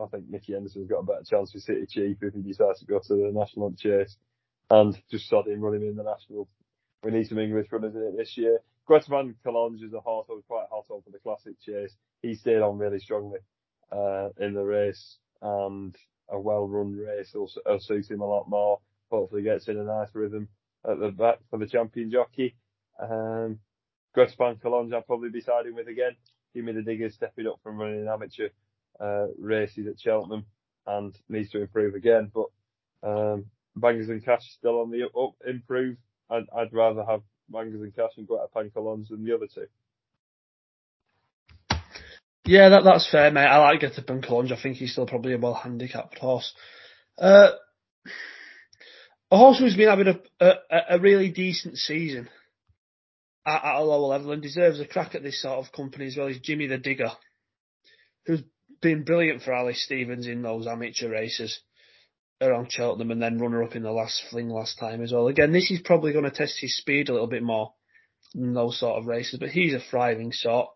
[0.00, 2.86] I think Nicky Henderson's got a better chance with City Chief if he decides to
[2.86, 4.16] go to the national chase.
[4.70, 6.48] And just sod him running in the national.
[7.02, 8.60] We need some English runners in it this year.
[8.88, 11.94] Gretaban Collonges is a horse I was quite hot on for the classic chase.
[12.22, 13.40] He stayed on really strongly
[13.92, 15.94] uh, in the race and
[16.30, 18.80] a well run race will, will suit him a lot more.
[19.10, 20.48] Hopefully gets in a nice rhythm
[20.88, 22.56] at the back for the champion jockey.
[23.00, 23.58] Um,
[24.16, 26.16] Gretaban Collonges I'll probably be siding with again.
[26.54, 28.48] Jimmy the Digger's stepping up from running an amateur
[29.00, 30.46] uh, races at Cheltenham
[30.86, 32.30] and needs to improve again.
[32.32, 32.46] But
[33.02, 35.96] um, Bangers and Cash still on the up, improve.
[36.30, 39.66] I'd, I'd rather have Bangers and Cash and Gretaban Collonges than the other two.
[42.46, 43.46] Yeah, that, that's fair, mate.
[43.46, 44.52] I like and Clunge.
[44.52, 46.52] I think he's still probably a well handicapped horse.
[47.18, 47.52] Uh,
[49.30, 52.28] a horse who's been having a, a, a really decent season
[53.46, 56.16] at, at, a lower level and deserves a crack at this sort of company as
[56.16, 57.12] well as Jimmy the Digger,
[58.26, 58.42] who's
[58.80, 61.60] been brilliant for Alice Stevens in those amateur races
[62.40, 65.28] around Cheltenham and then runner up in the last fling last time as well.
[65.28, 67.72] Again, this is probably going to test his speed a little bit more
[68.34, 70.68] than those sort of races, but he's a thriving sort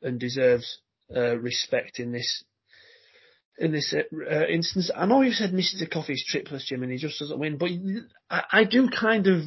[0.00, 0.78] and deserves
[1.14, 2.44] uh, respect in this
[3.58, 4.90] in this uh, instance.
[4.94, 5.90] I know you said Mr.
[5.90, 7.70] Coffey's triplets, Jim, and he just doesn't win, but
[8.30, 9.42] I, I do kind of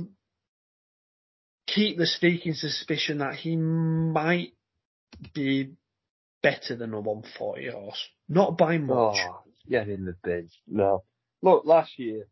[1.68, 4.54] keep the sneaking suspicion that he might
[5.34, 5.72] be
[6.46, 8.10] better than a 140 horse.
[8.30, 9.18] Not by much.
[9.20, 10.48] Oh, get in the bin.
[10.68, 11.04] No.
[11.42, 12.28] Look, last year,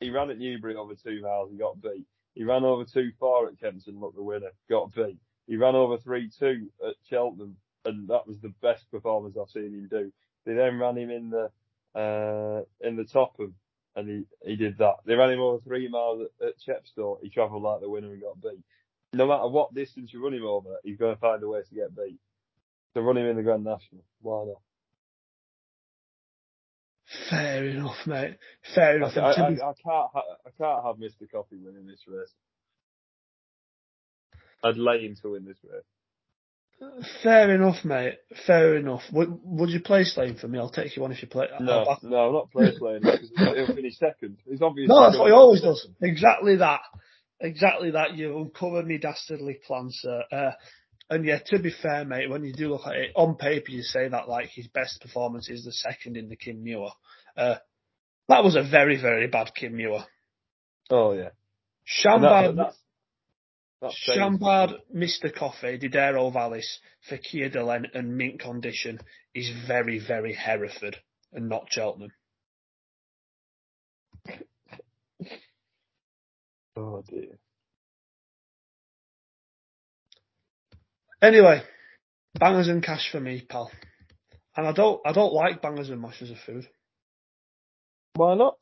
[0.00, 2.06] he ran at Newbury over two miles and got beat.
[2.34, 5.18] He ran over too far at Kempton, looked the winner, got beat.
[5.46, 9.88] He ran over 3-2 at Cheltenham, and that was the best performance I've seen him
[9.90, 10.12] do.
[10.44, 11.50] They then ran him in the
[11.98, 13.54] uh, in the Topham,
[13.96, 14.96] and he, he did that.
[15.04, 17.18] They ran him over three miles at, at Chepstow.
[17.22, 18.62] He travelled like the winner and got beat.
[19.12, 21.74] No matter what distance you run him over, he's going to find a way to
[21.74, 22.18] get beat.
[22.96, 24.02] So run him in the Grand National.
[24.22, 24.62] Why not?
[27.28, 28.38] Fair enough, mate.
[28.74, 29.12] Fair enough.
[29.16, 29.76] I, I, I, I can't.
[29.84, 31.30] Ha- I can't have Mr.
[31.30, 32.32] Coffey winning this race.
[34.64, 37.04] I'd lay him to win this race.
[37.22, 38.14] Fair enough, mate.
[38.46, 39.02] Fair enough.
[39.12, 40.58] Would, would you play Slane for me?
[40.58, 41.48] I'll take you on if you play.
[41.60, 44.38] No, I'll, no, I'm not playing Slane he'll finish second.
[44.46, 44.88] It's obvious.
[44.88, 45.86] No, that's what he always does.
[46.00, 46.80] Exactly that.
[47.40, 48.16] Exactly that.
[48.16, 50.22] You uncovered me dastardly plan, sir.
[50.32, 50.52] Uh,
[51.08, 53.82] and yeah, to be fair, mate, when you do look at it on paper, you
[53.82, 56.90] say that like his best performance is the second in the Kim Muir.
[57.36, 57.56] Uh,
[58.28, 60.04] that was a very, very bad Kim Muir.
[60.90, 61.30] Oh yeah.
[61.84, 62.72] Chambard, that,
[63.80, 64.08] that's
[64.94, 65.32] Mr.
[65.32, 68.98] Coffey, Didero Vallis, Fakir Delen and Mint Condition
[69.32, 70.96] is very, very Hereford
[71.32, 72.10] and not Cheltenham.
[76.76, 77.38] oh dear.
[81.26, 81.60] Anyway,
[82.38, 83.68] bangers and cash for me, pal.
[84.56, 86.68] And I don't, I don't like bangers and mash as a food.
[88.14, 88.58] Why not?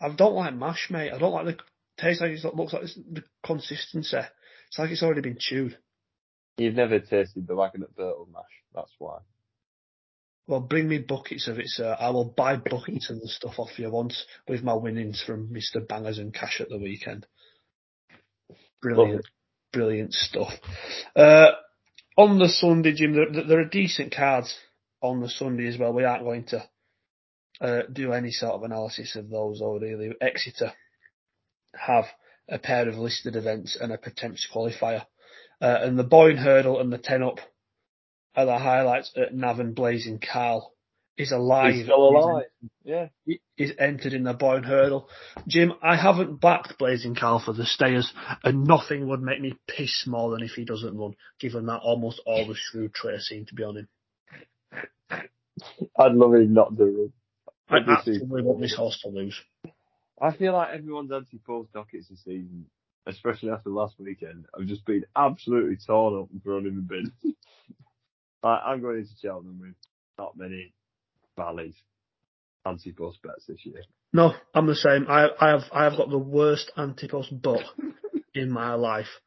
[0.00, 1.12] I don't like mash, mate.
[1.12, 1.58] I don't like the
[1.98, 4.16] taste like it looks like the consistency.
[4.16, 5.76] It's like it's already been chewed.
[6.56, 8.44] You've never tasted the wagon at Birtle mash.
[8.74, 9.18] That's why.
[10.46, 11.94] Well, bring me buckets of it, sir.
[12.00, 15.86] I will buy buckets of the stuff off you once with my winnings from Mr.
[15.86, 17.26] Bangers and Cash at the weekend.
[18.80, 19.26] Brilliant,
[19.72, 20.52] brilliant stuff.
[21.14, 21.50] Uh,
[22.16, 24.54] on the Sunday, Jim, there, there, are decent cards
[25.00, 25.92] on the Sunday as well.
[25.92, 26.64] We aren't going to
[27.60, 30.12] uh, do any sort of analysis of those, or really.
[30.20, 30.72] Exeter
[31.74, 32.04] have
[32.48, 35.06] a pair of listed events and a potential qualifier.
[35.60, 37.38] Uh, and the Boyne Hurdle and the 10 up
[38.34, 40.62] are the highlights at Navan Blazing Khal
[41.20, 41.74] is alive.
[41.74, 42.44] He's still alive.
[42.82, 43.08] yeah.
[43.58, 45.08] Is entered in the Boyne Hurdle.
[45.46, 48.12] Jim, I haven't backed Blazing Khal for the stayers,
[48.42, 52.20] and nothing would make me piss more than if he doesn't run, given that almost
[52.24, 53.88] all the shrewd traits seem to be on him.
[55.98, 57.12] I'd love him not to run.
[57.68, 59.40] I absolutely want this horse to lose.
[60.20, 62.66] I feel like everyone's anti-post dockets this season,
[63.06, 67.12] especially after last weekend, I've just been absolutely torn up and thrown in the bin.
[68.42, 69.74] I, am going into Cheltenham with
[70.18, 70.72] not many
[72.66, 73.82] anti-post bets this year.
[74.12, 75.06] No, I'm the same.
[75.08, 77.64] I, I have I have got the worst anti-post bet
[78.34, 79.20] in my life.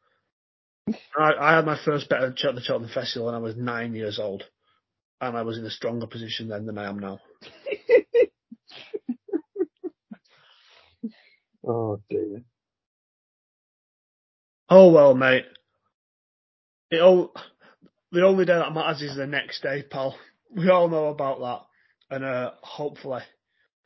[1.18, 4.18] I, I had my first bet at the Cheltenham Festival when I was nine years
[4.18, 4.44] old,
[5.20, 7.20] and I was in a stronger position then than I am now.
[11.66, 12.42] Oh dear.
[14.68, 15.46] Oh well, mate.
[16.90, 17.32] It all,
[18.12, 20.16] the only day that matters is the next day, pal.
[20.54, 21.66] We all know about that,
[22.10, 23.22] and uh, hopefully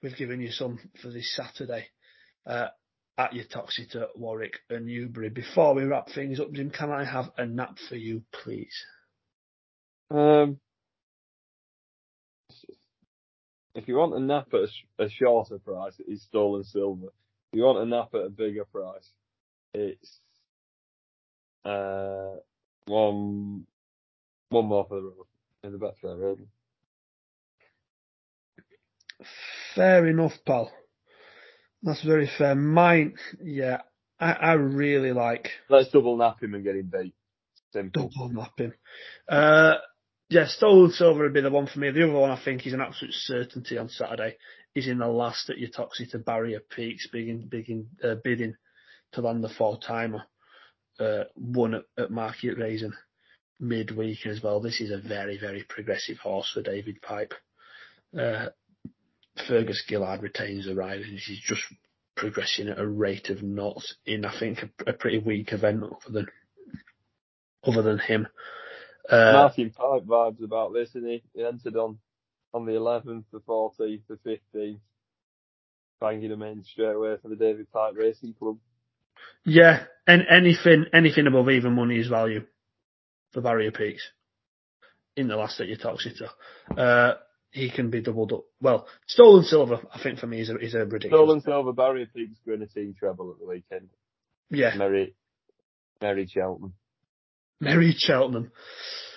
[0.03, 1.87] we've given you some for this Saturday
[2.47, 2.69] uh,
[3.17, 5.29] at Uttoxeter at Warwick and Newbury.
[5.31, 8.75] Before we wrap things up, Jim, can I have a nap for you, please?
[10.11, 10.59] Um,
[13.75, 17.09] if you want a nap at a, a shorter price, it's stolen silver
[17.53, 19.09] If you want a nap at a bigger price,
[19.75, 20.19] it's
[21.65, 22.37] uh,
[22.87, 23.67] one
[24.51, 25.27] one more for the road
[25.63, 26.47] in the Betfair road.
[29.75, 30.73] Fair enough, pal.
[31.83, 32.55] That's very fair.
[32.55, 33.83] Mine, yeah,
[34.19, 35.51] I, I really like.
[35.69, 37.15] Let's double nap him and get him beat.
[37.73, 38.11] Simple.
[38.11, 38.75] Double nap him.
[39.29, 39.75] Uh,
[40.29, 41.91] yeah, Stolen Silver would be the one for me.
[41.91, 44.37] The other one I think is an absolute certainty on Saturday.
[44.75, 48.55] Is in the last at your to Barrier Peaks, bidding, bidding, uh, bidding
[49.13, 50.25] to land the four timer.
[51.01, 52.93] Uh, one at, at Market Rasen.
[53.61, 54.61] midweek as well.
[54.61, 57.35] This is a very, very progressive horse for David Pipe.
[58.17, 58.47] Uh,
[59.47, 61.63] Fergus Gillard retains the ride and he's just
[62.17, 66.13] progressing at a rate of knots in, I think, a, a pretty weak event other
[66.13, 66.27] than,
[67.65, 68.27] other than him.
[69.09, 71.23] Uh, Martin Pipe vibes about this, and he?
[71.35, 71.99] he entered on
[72.55, 74.81] on the 11th, the 14th, the 15th,
[76.01, 78.59] banging them in straight away for the David Pipe Racing Club.
[79.45, 82.45] Yeah, and anything anything above even money is value
[83.33, 84.07] for Barrier Peaks
[85.17, 86.29] in the last at Uttoxeter.
[86.77, 87.15] Uh,
[87.51, 88.45] he can be doubled up.
[88.61, 91.11] Well, stolen silver, I think for me is a, is a ridiculous.
[91.11, 93.89] Stolen silver, going to team treble at the weekend.
[94.51, 94.75] Yeah.
[94.77, 95.15] Merry,
[96.01, 96.75] Merry Cheltenham.
[97.61, 98.53] Merry Cheltenham.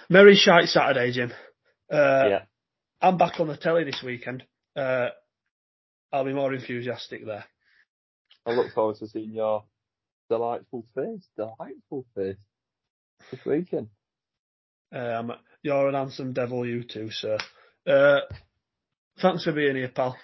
[0.09, 1.31] Merry Shite Saturday, Jim.
[1.91, 2.41] Uh, yeah.
[3.01, 4.43] I'm back on the telly this weekend.
[4.75, 5.09] Uh,
[6.11, 7.45] I'll be more enthusiastic there.
[8.45, 9.63] I look forward to seeing your
[10.29, 12.37] delightful face, delightful face
[13.29, 13.87] this weekend.
[14.93, 17.37] Um, you're an handsome devil, you too, sir.
[17.85, 18.19] Uh,
[19.21, 20.15] thanks for being here, pal.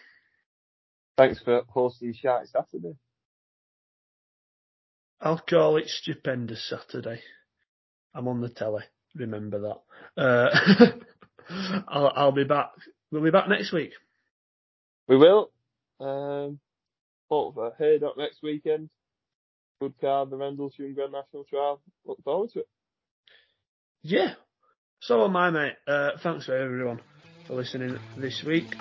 [1.18, 2.96] Thanks for hosting Shite Saturday.
[5.20, 7.22] I'll call it Stupendous Saturday.
[8.14, 8.84] I'm on the telly.
[9.16, 9.60] Remember
[10.16, 10.22] that.
[10.22, 10.92] Uh,
[11.88, 12.70] I'll, I'll be back.
[13.12, 13.94] We'll be back next week.
[15.08, 15.50] We will.
[16.00, 16.60] Um,
[17.30, 18.90] for Haydock next weekend.
[19.82, 21.82] Good card, the Rendlesham Grand National Trial.
[22.06, 22.68] Look forward to it.
[24.04, 24.34] Yeah.
[25.02, 25.74] So am I, mate.
[25.88, 27.02] Uh, thanks for everyone
[27.48, 28.76] for listening this week.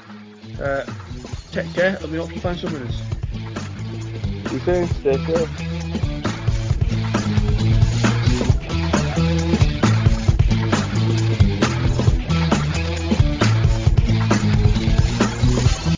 [0.61, 0.85] Uh,
[1.53, 3.01] take care and we hope you find some winners.
[4.53, 4.89] You soon.
[5.01, 5.76] Stay safe.